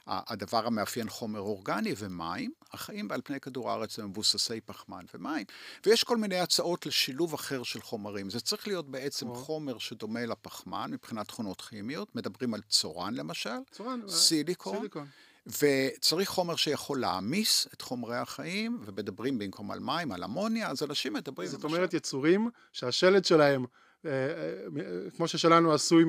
הדבר 0.07 0.67
המאפיין 0.67 1.09
חומר 1.09 1.41
אורגני, 1.41 1.95
ומים. 1.99 2.53
החיים 2.73 3.13
על 3.13 3.21
פני 3.25 3.41
כדור 3.41 3.71
הארץ 3.71 3.99
הם 3.99 4.09
מבוססי 4.09 4.61
פחמן 4.61 5.05
ומים, 5.15 5.45
ויש 5.87 6.05
כל 6.05 6.17
מיני 6.17 6.39
הצעות 6.39 6.87
לשילוב 6.87 7.35
אחר 7.35 7.63
של 7.63 7.83
חומרים. 7.83 8.31
זה 8.31 8.41
צריך 8.41 8.69
להיות 8.69 8.91
בעצם 8.91 9.27
כמו? 9.27 9.35
חומר 9.35 9.79
שדומה 9.79 10.27
לפחמן 10.27 10.91
מבחינת 10.91 11.29
תכונות 11.29 11.61
כימיות, 11.61 12.17
מדברים 12.17 12.55
על 12.55 12.61
צורן 12.69 13.15
למשל, 13.15 13.59
צורן, 13.71 14.01
סיליקון, 14.09 14.77
סיליקון. 14.77 15.07
וצריך 15.47 16.29
חומר 16.29 16.57
שיכול 16.57 17.01
להעמיס 17.01 17.69
את 17.75 17.83
חומרי 17.83 18.17
החיים, 18.17 18.79
ומדברים 18.85 19.39
במקום 19.39 19.71
על 19.71 19.79
מים, 19.79 20.13
על 20.13 20.25
אמוניה, 20.25 20.69
אז 20.69 20.83
אנשים 20.83 21.13
מדברים... 21.13 21.49
זאת 21.49 21.65
אומרת 21.65 21.95
יצורים 21.95 22.51
שהשלד 22.73 23.25
שלהם, 23.25 23.65
אה, 24.07 24.11
אה, 24.11 25.11
כמו 25.17 25.29
ששלנו 25.29 25.73
עשוי 25.75 26.05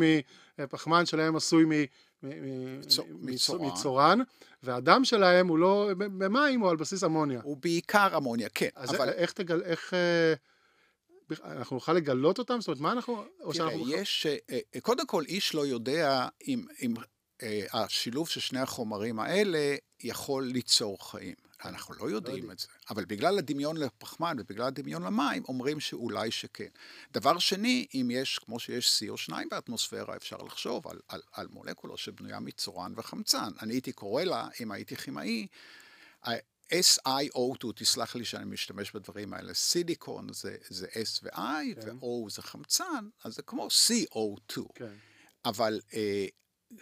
מפחמן, 0.59 1.05
שלהם 1.05 1.35
עשוי 1.35 1.65
מ... 1.65 1.69
מ- 1.69 1.83
מ- 2.23 2.79
מצו- 2.79 3.59
מ- 3.59 3.65
מצורן. 3.65 4.19
והדם 4.63 5.05
שלהם 5.05 5.47
הוא 5.47 5.57
לא 5.57 5.89
במים, 5.97 6.59
הוא 6.59 6.69
על 6.69 6.75
בסיס 6.75 7.03
אמוניה. 7.03 7.41
הוא 7.43 7.57
בעיקר 7.57 8.17
אמוניה, 8.17 8.49
כן, 8.49 8.69
אז 8.75 8.95
אבל 8.95 9.09
איך 9.09 9.31
תגל... 9.31 9.61
איך... 9.63 9.93
אה, 9.93 10.33
אנחנו 11.43 11.75
נוכל 11.75 11.93
לגלות 11.93 12.39
אותם? 12.39 12.61
זאת 12.61 12.67
אומרת, 12.67 12.81
מה 12.81 12.91
אנחנו... 12.91 13.23
תראה, 13.39 13.53
שאנחנו... 13.53 13.89
יש... 13.89 14.25
אה, 14.25 14.59
אה, 14.75 14.81
קודם 14.81 15.07
כל, 15.07 15.23
איש 15.27 15.55
לא 15.55 15.65
יודע 15.65 16.27
אם, 16.47 16.65
אם 16.81 16.93
אה, 16.97 17.03
השילוב 17.73 18.29
של 18.29 18.39
שני 18.39 18.59
החומרים 18.59 19.19
האלה 19.19 19.75
יכול 20.03 20.43
ליצור 20.43 21.11
חיים. 21.11 21.35
אנחנו 21.65 21.93
לא 21.93 22.09
יודעים 22.09 22.35
יודעים. 22.35 22.51
את 22.51 22.59
זה, 22.59 22.67
אבל 22.89 23.05
בגלל 23.05 23.37
הדמיון 23.37 23.77
לפחמן 23.77 24.37
ובגלל 24.39 24.67
הדמיון 24.67 25.03
למים, 25.03 25.43
אומרים 25.47 25.79
שאולי 25.79 26.31
שכן. 26.31 26.67
דבר 27.11 27.39
שני, 27.39 27.87
אם 27.93 28.09
יש, 28.11 28.39
כמו 28.39 28.59
שיש 28.59 29.03
CO2 29.03 29.33
באטמוספירה, 29.51 30.15
אפשר 30.15 30.37
לחשוב 30.37 30.87
על, 30.87 30.99
על, 31.07 31.21
על 31.31 31.47
מולקולה 31.47 31.97
שבנויה 31.97 32.39
מצורן 32.39 32.93
וחמצן. 32.95 33.49
אני 33.61 33.73
הייתי 33.73 33.91
קורא 33.91 34.23
לה, 34.23 34.47
אם 34.61 34.71
הייתי 34.71 34.95
כימאי, 34.95 35.47
SiO2, 36.73 37.71
תסלח 37.75 38.15
לי 38.15 38.25
שאני 38.25 38.45
משתמש 38.45 38.91
בדברים 38.91 39.33
האלה, 39.33 39.53
סיליקון 39.53 40.33
זה, 40.33 40.55
זה 40.69 40.87
S 40.87 41.19
ו-I, 41.23 41.81
כן. 41.81 41.97
ו-O 41.97 42.29
זה 42.29 42.41
חמצן, 42.41 43.09
אז 43.23 43.35
זה 43.35 43.41
כמו 43.41 43.67
CO2. 43.67 44.61
כן. 44.75 44.93
אבל 45.45 45.79
אה, 45.93 46.25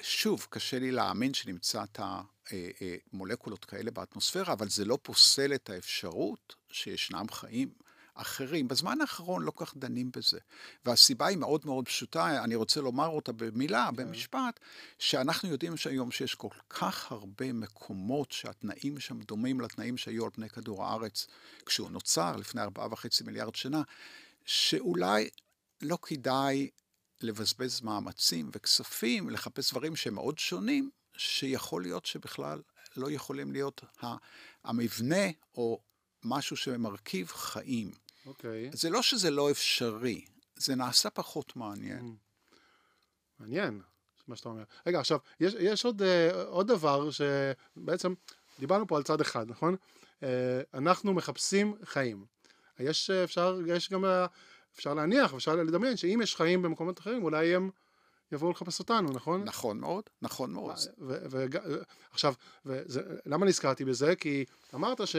שוב, 0.02 0.48
קשה 0.50 0.80
לי 0.80 0.92
להאמין 0.92 1.34
שנמצא 1.34 1.84
את 1.84 2.00
המולקולות 2.00 3.66
כאלה 3.66 3.92
באטמוספירה, 3.92 4.54
אבל 4.54 4.70
זה 4.70 4.86
לא 4.86 4.98
פוסל 5.02 5.54
את 5.54 5.70
האפשרות 5.70 6.56
שישנם 6.70 7.26
חיים 7.32 7.70
אחרים. 8.14 8.68
בזמן 8.68 9.02
האחרון 9.02 9.44
לא 9.44 9.52
כך 9.56 9.78
דנים 9.78 10.12
בזה. 10.12 10.40
והסיבה 10.86 11.28
היא 11.28 11.38
מאוד 11.38 11.62
מאוד 11.66 11.86
פשוטה, 11.86 12.44
אני 12.44 12.56
רוצה 12.56 12.82
לומר 12.82 13.08
אותה 13.08 13.32
במילה, 13.32 13.90
במשפט, 13.92 14.60
שאנחנו 15.00 15.50
יודעים 15.50 15.78
שהיום 15.78 16.12
שיש 16.12 16.36
כל 16.36 16.50
כך 16.70 17.12
הרבה 17.12 17.54
מקומות 17.54 18.32
שהתנאים 18.32 19.00
שם 19.00 19.20
דומים 19.20 19.62
לתנאים 19.62 19.98
שהיו 19.98 20.26
על 20.26 20.32
פני 20.32 20.50
כדור 20.50 20.84
הארץ 20.84 21.28
כשהוא 21.66 21.90
נוצר 21.92 22.36
לפני 22.36 22.62
ארבעה 22.62 22.88
וחצי 22.92 23.24
מיליארד 23.24 23.56
שנה, 23.56 23.82
שאולי 24.46 25.30
לא 25.82 25.98
כדאי 26.02 26.70
לבזבז 27.22 27.82
מאמצים 27.82 28.50
וכספים, 28.54 29.30
לחפש 29.30 29.72
דברים 29.72 29.96
שהם 29.96 30.14
מאוד 30.14 30.40
שונים, 30.40 30.90
שיכול 31.18 31.82
להיות 31.82 32.06
שבכלל 32.06 32.62
לא 32.98 33.12
יכולים 33.12 33.52
להיות 33.52 33.82
המבנה 34.64 35.26
או 35.56 35.82
משהו 36.24 36.58
שמרכיב 36.58 37.28
חיים. 37.28 37.92
אוקיי. 38.26 38.70
זה 38.74 38.90
לא 38.90 39.02
שזה 39.02 39.32
לא 39.32 39.52
אפשרי, 39.52 40.26
זה 40.56 40.76
נעשה 40.76 41.10
פחות 41.10 41.56
מעניין. 41.56 42.16
מעניין, 43.40 43.82
מה 44.28 44.36
שאתה 44.36 44.50
אומר. 44.50 44.64
רגע, 44.88 45.00
עכשיו, 45.00 45.20
יש, 45.40 45.54
יש 45.60 45.86
עוד, 45.86 46.02
אה, 46.02 46.44
עוד 46.44 46.68
דבר 46.68 47.10
שבעצם 47.12 48.14
דיברנו 48.60 48.88
פה 48.88 48.98
על 48.98 49.04
צד 49.04 49.22
אחד, 49.22 49.50
נכון? 49.50 49.76
אה, 50.24 50.62
אנחנו 50.74 51.14
מחפשים 51.14 51.76
חיים. 51.84 52.26
יש, 52.80 53.10
אפשר, 53.10 53.60
יש 53.68 53.90
גם, 53.90 54.06
אה, 54.06 54.26
אפשר 54.76 54.94
להניח, 54.94 55.34
אפשר 55.34 55.56
לדמיין 55.56 55.98
שאם 55.98 56.20
יש 56.24 56.36
חיים 56.36 56.62
במקומות 56.62 57.00
אחרים, 57.00 57.24
אולי 57.24 57.56
הם 57.56 57.70
יבואו 58.32 58.52
לחפש 58.52 58.80
אותנו, 58.80 59.10
נכון? 59.12 59.44
נכון 59.44 59.80
מאוד, 59.80 60.04
נכון 60.22 60.54
מאוד. 60.54 60.76
ו- 61.00 61.18
ו- 61.32 61.46
עכשיו, 62.12 62.34
למה 63.26 63.46
נזכרתי 63.46 63.86
בזה? 63.86 64.16
כי 64.16 64.46
אמרת 64.74 65.08
ש... 65.08 65.16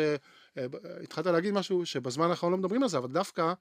אה, 0.59 0.67
להגיד 1.33 1.55
משהו 1.55 1.87
שבזמן 1.87 2.31
האחרון 2.31 2.53
לא 2.53 2.59
מדברים 2.59 2.83
על 2.83 2.89
זה, 2.89 2.99
אבל 2.99 3.09
דווקא 3.09 3.53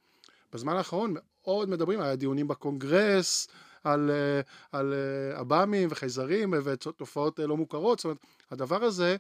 בזמן 0.54 0.76
האחרון 0.76 1.14
מאוד 1.44 1.70
מדברים, 1.70 2.02
היה 2.02 2.16
דיונים 2.16 2.48
בקונגרס 2.48 3.48
על, 3.84 4.12
אה, 4.12 4.42
על 4.72 4.94
אה, 4.94 5.40
עב"מים 5.40 5.88
וחייזרים 5.92 6.54
ותופעות 6.64 7.40
אה, 7.40 7.48
לא 7.48 7.58
מוכרות, 7.58 8.00
זאת 8.00 8.06
אומרת, 8.06 8.18
הדבר 8.52 8.84
הזה 8.84 9.16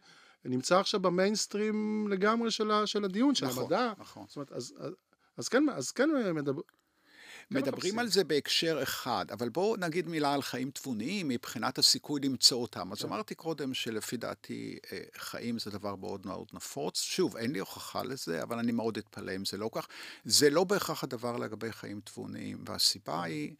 נמצא 0.45 0.79
עכשיו 0.79 0.99
במיינסטרים 0.99 2.07
לגמרי 2.09 2.51
של, 2.51 2.71
ה, 2.71 2.87
של 2.87 3.05
הדיון, 3.05 3.35
של 3.35 3.45
נכון, 3.45 3.63
המדע. 3.63 3.93
נכון. 3.97 4.25
זאת 4.27 4.35
אומרת, 4.35 4.51
אז, 4.51 4.73
אז, 4.79 4.93
אז 5.37 5.49
כן, 5.49 5.63
אז 5.69 5.91
כן 5.91 6.09
מדבר... 6.35 6.61
כן 6.61 7.55
מדברים. 7.55 7.99
על 7.99 8.07
זה 8.07 8.23
בהקשר 8.23 8.79
אחד, 8.83 9.25
אבל 9.31 9.49
בואו 9.49 9.75
נגיד 9.75 10.07
מילה 10.07 10.33
על 10.33 10.41
חיים 10.41 10.71
תבוניים 10.71 11.27
מבחינת 11.27 11.77
הסיכוי 11.77 12.21
למצוא 12.23 12.61
אותם. 12.61 12.91
אז 12.91 13.01
כן. 13.01 13.07
אמרתי 13.07 13.35
קודם 13.35 13.73
שלפי 13.73 14.17
דעתי 14.17 14.79
אה, 14.91 14.99
חיים 15.17 15.59
זה 15.59 15.71
דבר 15.71 15.95
מאוד 15.95 16.27
מאוד 16.27 16.47
נפוץ. 16.53 17.01
שוב, 17.01 17.37
אין 17.37 17.51
לי 17.51 17.59
הוכחה 17.59 18.03
לזה, 18.03 18.43
אבל 18.43 18.59
אני 18.59 18.71
מאוד 18.71 18.97
אתפלא 18.97 19.35
אם 19.35 19.45
זה 19.45 19.57
לא 19.57 19.69
כך. 19.73 19.87
זה 20.25 20.49
לא 20.49 20.63
בהכרח 20.63 21.03
הדבר 21.03 21.37
לגבי 21.37 21.71
חיים 21.71 22.01
תבוניים, 22.03 22.63
והסיבה 22.67 23.23
היא 23.23 23.55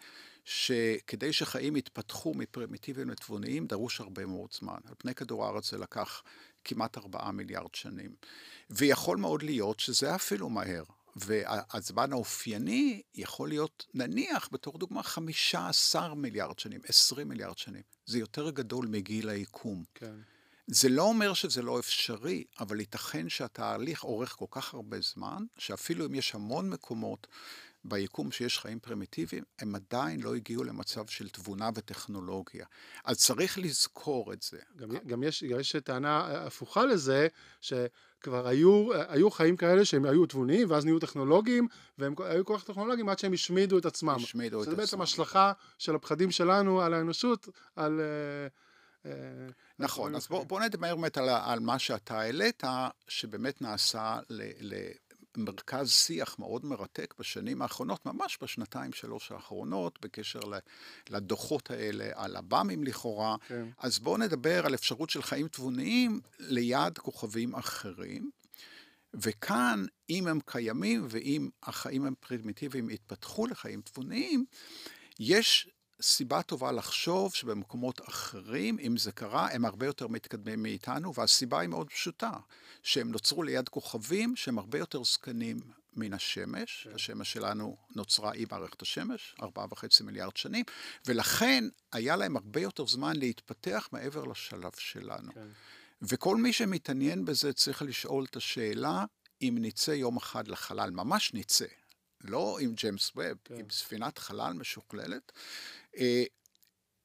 שכדי 0.46 1.34
שחיים 1.34 1.76
יתפתחו 1.76 2.34
מפרימיטיביים 2.34 3.10
לתבוניים, 3.10 3.68
דרוש 3.68 4.02
הרבה 4.02 4.26
מאוד 4.26 4.50
זמן. 4.60 4.78
על 4.88 4.94
פני 4.98 5.16
כדור 5.16 5.46
הארץ 5.46 5.72
זה 5.72 5.78
לקח 5.78 6.24
כמעט 6.64 6.98
ארבעה 6.98 7.32
מיליארד 7.32 7.76
שנים. 7.76 8.16
ויכול 8.70 9.18
מאוד 9.18 9.44
להיות 9.44 9.80
שזה 9.80 10.16
אפילו 10.16 10.50
מהר. 10.50 10.84
והזמן 11.16 12.12
האופייני 12.12 13.02
יכול 13.16 13.50
להיות, 13.50 13.86
נניח, 13.94 14.50
בתור 14.52 14.78
דוגמה, 14.78 15.04
15 15.04 16.16
מיליארד 16.16 16.60
שנים, 16.60 16.82
20 16.88 17.28
מיליארד 17.30 17.58
שנים. 17.58 17.82
זה 18.06 18.20
יותר 18.20 18.50
גדול 18.50 18.88
מגיל 18.88 19.30
היקום. 19.30 19.84
כן. 19.96 20.16
זה 20.68 20.90
לא 20.90 21.04
אומר 21.04 21.34
שזה 21.34 21.62
לא 21.62 21.80
אפשרי, 21.80 22.44
אבל 22.60 22.80
ייתכן 22.80 23.30
שהתהליך 23.30 24.04
אורך 24.04 24.32
כל 24.32 24.46
כך 24.52 24.74
הרבה 24.74 24.98
זמן, 25.02 25.44
שאפילו 25.58 26.06
אם 26.06 26.16
יש 26.16 26.36
המון 26.36 26.70
מקומות 26.70 27.28
ביקום 27.88 28.32
שיש 28.32 28.60
חיים 28.60 28.80
פרימיטיביים, 28.80 29.44
הם 29.60 29.76
עדיין 29.76 30.22
לא 30.22 30.36
הגיעו 30.36 30.64
למצב 30.64 31.08
של 31.08 31.30
תבונה 31.30 31.70
וטכנולוגיה. 31.76 32.66
אז 33.06 33.18
צריך 33.18 33.58
לזכור 33.58 34.34
את 34.34 34.42
זה. 34.42 34.58
גם, 34.76 34.90
גם 35.08 35.24
יש, 35.24 35.42
יש 35.42 35.76
טענה 35.76 36.46
הפוכה 36.46 36.86
לזה, 36.86 37.28
שכבר 37.62 38.48
היו, 38.48 38.90
היו 39.08 39.32
חיים 39.32 39.58
כאלה 39.58 39.86
שהם 39.86 40.06
היו 40.06 40.26
תבוניים, 40.26 40.72
ואז 40.72 40.86
נהיו 40.86 41.00
טכנולוגיים, 41.00 41.68
והם 41.98 42.16
היו 42.20 42.46
כל 42.46 42.58
כך 42.58 42.64
טכנולוגיים 42.64 43.10
עד 43.10 43.20
שהם 43.20 43.34
השמידו 43.34 43.78
את 43.78 43.86
עצמם. 43.86 44.16
השמידו 44.16 44.58
את 44.58 44.62
עצמם. 44.62 44.76
זה 44.76 44.82
בעצם 44.82 45.02
השלכה 45.02 45.52
של 45.78 45.96
הפחדים 45.96 46.32
שלנו 46.32 46.82
על 46.82 46.94
האנושות, 46.94 47.48
על... 47.76 48.02
אה, 49.06 49.12
נכון, 49.80 50.16
אז 50.16 50.28
בואו 50.28 50.46
בוא 50.46 50.62
נדבר 50.62 50.96
באמת 50.96 51.18
על, 51.18 51.30
על 51.30 51.60
מה 51.60 51.80
שאתה 51.80 52.20
העלית, 52.20 52.64
שבאמת 53.08 53.62
נעשה 53.62 54.20
ל, 54.30 54.44
ל, 54.60 54.74
מרכז 55.38 55.92
שיח 55.92 56.40
מאוד 56.40 56.66
מרתק 56.66 57.14
בשנים 57.20 57.62
האחרונות, 57.62 58.06
ממש 58.06 58.38
בשנתיים 58.42 58.94
שלוש 58.94 59.32
האחרונות, 59.32 60.00
בקשר 60.02 60.40
לדוחות 61.10 61.72
האלה 61.72 62.10
על 62.14 62.36
עב"מים 62.36 62.84
לכאורה. 62.84 63.36
כן. 63.48 63.68
אז 63.78 64.00
בואו 64.00 64.18
נדבר 64.18 64.66
על 64.66 64.74
אפשרות 64.74 65.10
של 65.10 65.22
חיים 65.22 65.48
תבוניים 65.48 66.20
ליד 66.40 66.98
כוכבים 66.98 67.56
אחרים. 67.56 68.30
וכאן, 69.14 69.86
אם 70.10 70.28
הם 70.28 70.40
קיימים 70.46 71.06
ואם 71.10 71.50
החיים 71.64 72.06
הם 72.06 72.14
פרימיטיביים 72.20 72.90
יתפתחו 72.90 73.48
לחיים 73.48 73.82
תבוניים, 73.82 74.46
יש 75.20 75.70
סיבה 76.06 76.42
טובה 76.42 76.72
לחשוב 76.72 77.34
שבמקומות 77.34 78.10
אחרים, 78.10 78.78
אם 78.80 78.98
זה 78.98 79.12
קרה, 79.12 79.52
הם 79.52 79.66
הרבה 79.66 79.86
יותר 79.86 80.08
מתקדמים 80.08 80.64
מאיתנו, 80.64 81.14
והסיבה 81.14 81.60
היא 81.60 81.70
מאוד 81.70 81.90
פשוטה, 81.90 82.32
שהם 82.84 83.12
נוצרו 83.12 83.44
ליד 83.44 83.70
כוכבים 83.70 84.36
שהם 84.36 84.58
הרבה 84.58 84.80
יותר 84.80 85.04
זקנים 85.04 85.58
מן 85.94 86.14
השמש. 86.14 86.88
כן. 86.90 86.96
השמש 86.96 87.34
שלנו 87.34 87.78
נוצרה 87.96 88.32
עם 88.36 88.46
מערכת 88.52 88.82
השמש, 88.82 89.36
ארבעה 89.42 89.66
וחצי 89.72 90.04
מיליארד 90.04 90.38
שנים, 90.38 90.66
ולכן 91.06 91.64
היה 91.92 92.16
להם 92.16 92.38
הרבה 92.38 92.62
יותר 92.62 92.88
זמן 92.88 93.16
להתפתח 93.16 93.90
מעבר 93.92 94.24
לשלב 94.24 94.72
שלנו. 94.78 95.34
כן. 95.34 95.48
וכל 96.02 96.38
מי 96.38 96.54
שמתעניין 96.54 97.26
בזה 97.26 97.54
צריך 97.54 97.82
לשאול 97.82 98.26
את 98.26 98.36
השאלה, 98.36 99.06
אם 99.42 99.58
נצא 99.62 99.92
יום 99.92 100.18
אחד 100.18 100.48
לחלל, 100.48 100.90
ממש 100.92 101.34
נצא, 101.34 101.66
לא 102.26 102.60
עם 102.60 102.74
ג'יימס 102.74 103.12
ווב, 103.16 103.38
כן. 103.44 103.56
עם 103.60 103.70
ספינת 103.70 104.18
חלל 104.18 104.54
משוכללת, 104.54 105.32
אה, 105.98 106.24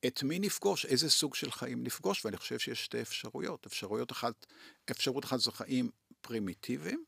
את 0.06 0.22
מי 0.22 0.38
נפגוש, 0.38 0.86
איזה 0.86 1.10
סוג 1.10 1.34
של 1.34 1.50
חיים 1.50 1.84
נפגוש, 1.84 2.24
ואני 2.24 2.36
חושב 2.36 2.58
שיש 2.58 2.84
שתי 2.84 3.00
אפשרויות. 3.00 3.66
אפשרויות 3.66 4.12
אחת, 4.12 4.46
אפשרות 4.90 5.24
אחת 5.24 5.40
זה 5.40 5.52
חיים 5.52 5.90
פרימיטיביים, 6.20 7.04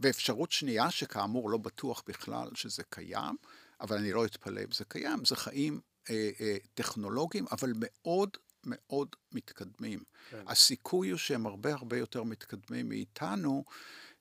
ואפשרות 0.00 0.52
שנייה, 0.52 0.90
שכאמור 0.90 1.50
לא 1.50 1.58
בטוח 1.58 2.02
בכלל 2.06 2.48
שזה 2.54 2.82
קיים, 2.90 3.36
אבל 3.80 3.96
אני 3.96 4.12
לא 4.12 4.24
אתפלא 4.24 4.60
אם 4.60 4.72
זה 4.72 4.84
קיים, 4.84 5.24
זה 5.24 5.36
חיים 5.36 5.80
אה, 6.10 6.30
אה, 6.40 6.56
טכנולוגיים, 6.74 7.46
אבל 7.52 7.72
מאוד 7.76 8.36
מאוד 8.66 9.08
מתקדמים. 9.32 10.02
כן. 10.30 10.44
הסיכוי 10.46 11.10
הוא 11.10 11.18
שהם 11.18 11.46
הרבה 11.46 11.74
הרבה 11.74 11.98
יותר 11.98 12.22
מתקדמים 12.22 12.88
מאיתנו, 12.88 13.64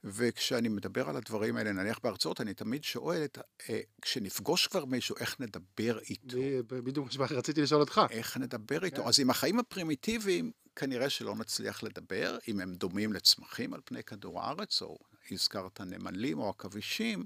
וכשאני 0.04 0.70
מדבר 0.70 1.10
על 1.10 1.16
הדברים 1.16 1.58
האלה, 1.58 1.72
נניח 1.72 2.00
בהרצאות, 2.04 2.42
אני 2.42 2.54
תמיד 2.54 2.84
שואל, 2.84 3.24
את, 3.24 3.38
אה, 3.70 3.80
כשנפגוש 4.02 4.68
כבר 4.68 4.86
מישהו, 4.86 5.16
איך 5.20 5.40
נדבר 5.40 6.00
איתו? 6.10 6.38
בדיוק 6.68 7.08
מה 7.20 7.28
שרציתי 7.28 7.62
לשאול 7.62 7.82
אותך. 7.82 8.02
איך 8.10 8.38
נדבר 8.38 8.86
איתו? 8.86 9.02
כן. 9.02 9.08
אז 9.08 9.20
עם 9.20 9.30
החיים 9.30 9.60
הפרימיטיביים, 9.60 10.52
כנראה 10.76 11.10
שלא 11.10 11.36
נצליח 11.36 11.84
לדבר, 11.84 12.38
אם 12.48 12.60
הם 12.60 12.76
דומים 12.76 13.14
לצמחים 13.14 13.74
על 13.74 13.82
פני 13.86 14.04
כדור 14.04 14.42
הארץ, 14.42 14.82
או 14.82 14.98
הזכרת 15.32 15.82
נמלים 15.82 16.40
או 16.40 16.50
עכבישים, 16.50 17.26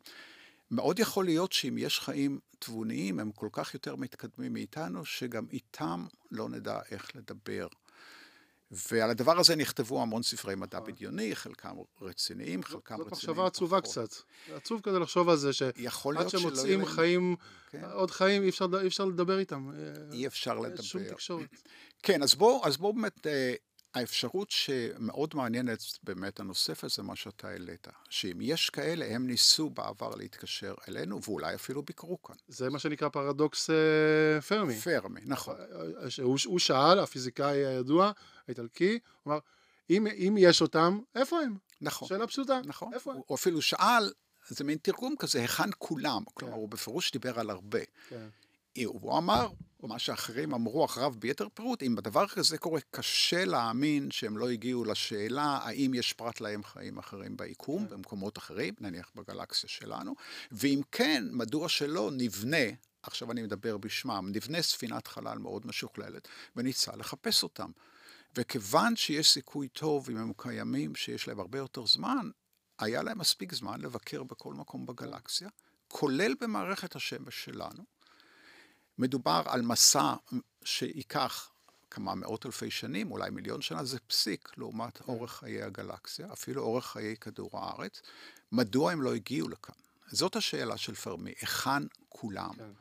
מאוד 0.71 0.99
יכול 0.99 1.25
להיות 1.25 1.53
שאם 1.53 1.77
יש 1.77 1.99
חיים 1.99 2.39
תבוניים, 2.59 3.19
הם 3.19 3.31
כל 3.31 3.49
כך 3.51 3.73
יותר 3.73 3.95
מתקדמים 3.95 4.53
מאיתנו, 4.53 5.05
שגם 5.05 5.45
איתם 5.51 6.05
לא 6.31 6.49
נדע 6.49 6.79
איך 6.91 7.15
לדבר. 7.15 7.67
ועל 8.71 9.09
הדבר 9.09 9.39
הזה 9.39 9.55
נכתבו 9.55 10.01
המון 10.01 10.23
ספרי 10.23 10.55
מדע 10.55 10.77
נכון. 10.77 10.91
בדיוני, 10.93 11.35
חלקם 11.35 11.75
רציניים, 12.01 12.63
חלקם 12.63 12.95
רציניים. 12.95 13.09
זאת 13.09 13.11
מחשבה 13.11 13.47
עצובה 13.47 13.81
קצת. 13.81 14.09
עצוב 14.55 14.81
כזה 14.81 14.99
לחשוב 14.99 15.29
על 15.29 15.37
זה, 15.37 15.53
שעד 15.53 15.73
שמוצאים 16.27 16.85
חיים, 16.85 17.35
כן. 17.69 17.83
עוד 17.93 18.11
חיים, 18.11 18.43
אי 18.43 18.49
אפשר, 18.87 19.05
לדבר 19.05 19.39
איתם. 19.39 19.71
אי 20.11 20.27
אפשר 20.27 20.59
לדבר. 20.59 20.81
שום 20.81 21.03
תקשורת. 21.03 21.49
כן, 22.03 22.23
אז 22.23 22.35
בואו 22.35 22.61
בוא 22.79 22.93
באמת, 22.93 23.27
אה, 23.27 23.53
האפשרות 23.97 24.51
שמאוד 24.51 25.35
מעניינת 25.35 25.79
באמת 26.03 26.39
הנוספת 26.39 26.89
זה 26.89 27.03
מה 27.03 27.15
שאתה 27.15 27.47
העלית, 27.47 27.87
שאם 28.09 28.37
יש 28.41 28.69
כאלה, 28.69 29.05
הם 29.05 29.27
ניסו 29.27 29.69
בעבר 29.69 30.15
להתקשר 30.15 30.73
אלינו, 30.87 31.23
ואולי 31.23 31.55
אפילו 31.55 31.83
ביקרו 31.83 32.21
כאן. 32.21 32.35
זה 32.47 32.69
מה 32.69 32.79
שנקרא 32.79 33.09
פרדוקס 33.09 33.69
אה, 33.69 34.41
פרמי. 34.41 34.79
פרמי, 34.79 35.21
נכון. 35.25 35.55
אה, 35.55 36.23
הוא, 36.23 36.37
הוא 36.45 36.59
שאל, 36.59 36.99
הפיזיקאי 36.99 37.65
הידוע, 37.65 38.11
האיטלקי, 38.47 38.99
הוא 39.23 39.31
אמר, 39.33 39.39
אם, 39.89 40.07
אם 40.07 40.35
יש 40.39 40.61
אותם, 40.61 40.99
איפה 41.15 41.39
הם? 41.39 41.57
נכון. 41.81 42.07
שאלה 42.07 42.27
פשוטה, 42.27 42.59
נכון. 42.65 42.93
איפה 42.93 43.13
הם? 43.13 43.19
הוא 43.27 43.35
אפילו 43.35 43.61
שאל, 43.61 44.11
זה 44.47 44.63
מין 44.63 44.77
תרגום 44.81 45.15
כזה, 45.19 45.39
היכן 45.39 45.69
כולם? 45.77 46.23
כן. 46.25 46.31
כלומר, 46.33 46.55
הוא 46.55 46.69
בפירוש 46.69 47.11
דיבר 47.11 47.39
על 47.39 47.49
הרבה. 47.49 47.79
כן. 48.09 48.27
הוא 48.85 49.17
אמר, 49.17 49.49
מה 49.83 49.99
שאחרים 49.99 50.53
אמרו 50.53 50.85
אחריו 50.85 51.13
ביתר 51.19 51.47
פירוט, 51.53 51.83
אם 51.83 51.95
בדבר 51.95 52.27
כזה 52.27 52.57
קורה, 52.57 52.79
קשה 52.91 53.45
להאמין 53.45 54.11
שהם 54.11 54.37
לא 54.37 54.49
הגיעו 54.49 54.85
לשאלה 54.85 55.59
האם 55.63 55.93
יש 55.93 56.13
פרט 56.13 56.41
להם 56.41 56.63
חיים 56.63 56.97
אחרים 56.97 57.37
ביקום, 57.37 57.87
כן. 57.87 57.89
במקומות 57.89 58.37
אחרים, 58.37 58.73
נניח 58.81 59.11
בגלקסיה 59.15 59.69
שלנו, 59.69 60.15
ואם 60.51 60.81
כן, 60.91 61.23
מדוע 61.31 61.69
שלא 61.69 62.11
נבנה, 62.13 62.65
עכשיו 63.03 63.31
אני 63.31 63.41
מדבר 63.41 63.77
בשמם, 63.77 64.29
נבנה 64.33 64.61
ספינת 64.61 65.07
חלל 65.07 65.37
מאוד 65.37 65.67
משוכללת, 65.67 66.27
וניסה 66.55 66.95
לחפש 66.95 67.43
אותם. 67.43 67.71
וכיוון 68.35 68.95
שיש 68.95 69.29
סיכוי 69.29 69.67
טוב, 69.67 70.09
אם 70.09 70.17
הם 70.17 70.31
קיימים, 70.37 70.95
שיש 70.95 71.27
להם 71.27 71.39
הרבה 71.39 71.57
יותר 71.57 71.85
זמן, 71.85 72.29
היה 72.79 73.03
להם 73.03 73.17
מספיק 73.17 73.53
זמן 73.53 73.81
לבקר 73.81 74.23
בכל 74.23 74.53
מקום 74.53 74.85
בגלקסיה, 74.85 75.49
כולל 75.87 76.33
במערכת 76.41 76.95
השמש 76.95 77.43
שלנו. 77.43 77.96
מדובר 78.97 79.41
על 79.45 79.61
מסע 79.61 80.13
שייקח 80.63 81.51
כמה 81.91 82.15
מאות 82.15 82.45
אלפי 82.45 82.71
שנים, 82.71 83.11
אולי 83.11 83.29
מיליון 83.29 83.61
שנה, 83.61 83.83
זה 83.83 83.99
פסיק 83.99 84.51
לעומת 84.57 84.97
כן. 84.97 85.03
אורך 85.07 85.31
חיי 85.31 85.63
הגלקסיה, 85.63 86.33
אפילו 86.33 86.61
אורך 86.61 86.85
חיי 86.85 87.15
כדור 87.17 87.49
הארץ. 87.53 88.01
מדוע 88.51 88.91
הם 88.91 89.01
לא 89.01 89.13
הגיעו 89.13 89.49
לכאן? 89.49 89.75
זאת 90.07 90.35
השאלה 90.35 90.77
של 90.77 90.95
פרמי, 90.95 91.33
היכן 91.41 91.83
כולם? 92.09 92.53
כן. 92.53 92.71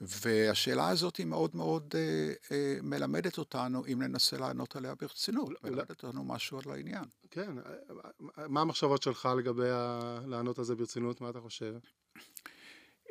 והשאלה 0.00 0.88
הזאת 0.88 1.16
היא 1.16 1.26
מאוד 1.26 1.56
מאוד 1.56 1.94
אה, 1.94 2.32
אה, 2.52 2.78
מלמדת 2.82 3.38
אותנו, 3.38 3.84
אם 3.92 4.02
ננסה 4.02 4.38
לענות 4.38 4.76
עליה 4.76 4.94
ברצינות, 4.94 5.50
לא, 5.50 5.56
מלמדת 5.64 5.90
אותנו 5.90 6.24
משהו 6.24 6.58
על 6.58 6.72
העניין. 6.72 7.04
כן, 7.30 7.52
מה 8.36 8.60
המחשבות 8.60 9.02
שלך 9.02 9.28
לגבי 9.38 9.70
ה... 9.70 10.18
לענות 10.26 10.58
על 10.58 10.64
זה 10.64 10.74
ברצינות? 10.74 11.20
מה 11.20 11.30
אתה 11.30 11.40
חושב? 11.40 11.74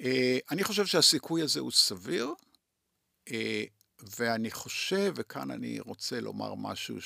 אה, 0.02 0.38
אני 0.52 0.64
חושב 0.64 0.86
שהסיכוי 0.86 1.42
הזה 1.42 1.60
הוא 1.60 1.72
סביר, 1.72 2.34
אה, 3.32 3.64
ואני 4.18 4.52
חושב, 4.52 5.14
וכאן 5.16 5.52
אני 5.52 5.80
רוצה 5.80 6.20
לומר 6.22 6.56
משהו 6.56 6.98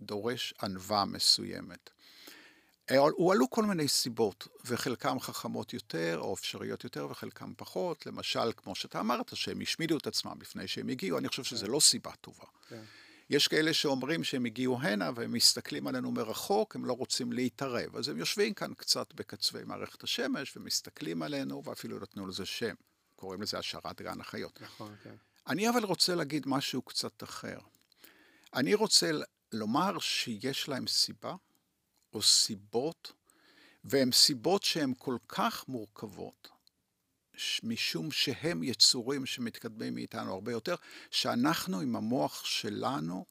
שדורש 0.00 0.54
אה, 0.62 0.66
ענווה 0.66 1.04
מסוימת. 1.04 1.90
הועלו 2.90 3.50
כל 3.50 3.64
מיני 3.64 3.88
סיבות, 3.88 4.48
וחלקם 4.64 5.20
חכמות 5.20 5.72
יותר, 5.72 6.18
או 6.20 6.34
אפשריות 6.34 6.84
יותר, 6.84 7.06
וחלקם 7.10 7.52
פחות. 7.56 8.06
למשל, 8.06 8.52
כמו 8.56 8.74
שאתה 8.74 9.00
אמרת, 9.00 9.36
שהם 9.36 9.60
השמידו 9.60 9.96
את 9.96 10.06
עצמם 10.06 10.34
לפני 10.40 10.68
שהם 10.68 10.88
הגיעו, 10.88 11.18
אני 11.18 11.28
חושב 11.28 11.44
שזו 11.44 11.66
כן. 11.66 11.72
לא 11.72 11.80
סיבה 11.80 12.10
טובה. 12.20 12.44
כן. 12.68 12.82
יש 13.30 13.48
כאלה 13.48 13.74
שאומרים 13.74 14.24
שהם 14.24 14.44
הגיעו 14.44 14.80
הנה 14.80 15.10
והם 15.14 15.32
מסתכלים 15.32 15.86
עלינו 15.86 16.10
מרחוק, 16.10 16.76
הם 16.76 16.84
לא 16.84 16.92
רוצים 16.92 17.32
להתערב. 17.32 17.96
אז 17.96 18.08
הם 18.08 18.18
יושבים 18.18 18.54
כאן 18.54 18.74
קצת 18.74 19.14
בקצווי 19.14 19.64
מערכת 19.64 20.02
השמש 20.02 20.56
ומסתכלים 20.56 21.22
עלינו, 21.22 21.64
ואפילו 21.64 21.98
נתנו 21.98 22.26
לזה 22.26 22.46
שם. 22.46 22.74
קוראים 23.16 23.42
לזה 23.42 23.58
השערת 23.58 24.02
גן 24.02 24.20
החיות. 24.20 24.62
נכון, 24.62 24.94
כן. 25.02 25.14
אני 25.46 25.68
אבל 25.68 25.84
רוצה 25.84 26.14
להגיד 26.14 26.42
משהו 26.46 26.82
קצת 26.82 27.22
אחר. 27.22 27.58
אני 28.54 28.74
רוצה 28.74 29.10
לומר 29.52 29.98
שיש 29.98 30.68
להם 30.68 30.86
סיבה, 30.86 31.34
או 32.12 32.22
סיבות, 32.22 33.12
והן 33.84 34.12
סיבות 34.12 34.62
שהן 34.62 34.92
כל 34.98 35.16
כך 35.28 35.64
מורכבות, 35.68 36.48
משום 37.62 38.10
שהם 38.10 38.62
יצורים 38.62 39.26
שמתקדמים 39.26 39.94
מאיתנו 39.94 40.32
הרבה 40.32 40.52
יותר, 40.52 40.74
שאנחנו 41.10 41.80
עם 41.80 41.96
המוח 41.96 42.44
שלנו 42.44 43.26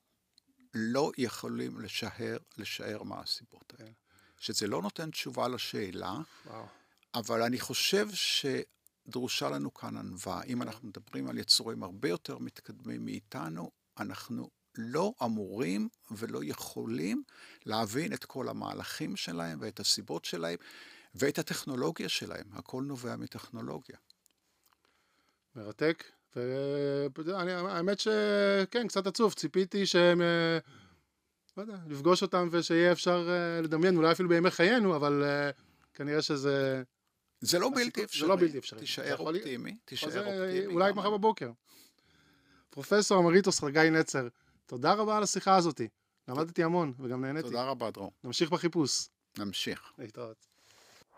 לא 0.73 1.11
יכולים 1.17 1.79
לשער, 1.79 2.37
לשער 2.57 3.03
מה 3.03 3.21
הסיבות 3.21 3.73
האלה. 3.79 3.91
שזה 4.39 4.67
לא 4.67 4.81
נותן 4.81 5.11
תשובה 5.11 5.47
לשאלה, 5.47 6.17
וואו. 6.45 6.65
אבל 7.15 7.41
אני 7.41 7.59
חושב 7.59 8.07
שדרושה 8.13 9.49
לנו 9.49 9.73
כאן 9.73 9.97
ענווה. 9.97 10.43
אם 10.43 10.61
אנחנו 10.61 10.87
מדברים 10.87 11.27
על 11.27 11.37
יצורים 11.37 11.83
הרבה 11.83 12.09
יותר 12.09 12.37
מתקדמים 12.37 13.05
מאיתנו, 13.05 13.71
אנחנו 13.97 14.49
לא 14.77 15.13
אמורים 15.23 15.89
ולא 16.11 16.39
יכולים 16.43 17.23
להבין 17.65 18.13
את 18.13 18.25
כל 18.25 18.49
המהלכים 18.49 19.15
שלהם 19.15 19.59
ואת 19.61 19.79
הסיבות 19.79 20.25
שלהם. 20.25 20.57
ואת 21.15 21.39
הטכנולוגיה 21.39 22.10
שלהם, 22.10 22.45
הכל 22.54 22.84
נובע 22.84 23.15
מטכנולוגיה. 23.15 23.97
מרתק. 25.56 26.04
והאמת 26.36 27.99
שכן, 27.99 28.88
קצת 28.88 29.08
עצוב, 29.08 29.34
ציפיתי 29.34 29.86
שהם, 29.86 30.21
אה, 30.21 30.58
לא 31.58 31.62
יודע, 31.62 31.78
לפגוש 31.88 32.21
אותם 32.21 32.47
ושיהיה 32.52 32.91
אפשר 32.91 33.30
אה, 33.30 33.62
לדמיין, 33.62 33.97
אולי 33.97 34.12
אפילו 34.12 34.30
בימי 34.30 34.52
חיינו, 34.52 34.95
אבל 34.95 35.23
אה, 35.23 35.49
כנראה 35.93 36.21
שזה... 36.21 36.84
זה 37.41 37.60
לא 37.60 37.69
בלתי 37.76 38.04
אפשרי. 38.04 38.21
זה 38.21 38.28
לא 38.28 38.36
בלתי 38.36 38.58
אפשרי. 38.58 38.80
תישאר 38.80 39.17
אופטימי, 39.17 39.78
תישאר 39.86 40.26
אופטימי. 40.26 40.65
אולי 40.65 40.91
מחר 40.91 41.10
בבוקר. 41.10 41.52
פרופסור 42.69 43.19
אמריטוס 43.19 43.60
חגי 43.60 43.89
נצר, 43.91 44.28
תודה 44.65 44.93
רבה 44.93 45.17
על 45.17 45.23
השיחה 45.23 45.56
הזאתי. 45.56 45.88
למדתי 46.28 46.63
המון 46.63 46.93
וגם 46.99 47.26
נהניתי. 47.26 47.47
תודה 47.47 47.63
רבה, 47.63 47.91
דרור. 47.91 48.12
נמשיך 48.23 48.52
בחיפוש. 48.52 49.08
נמשיך. 49.38 49.93
להתראות. 49.97 50.52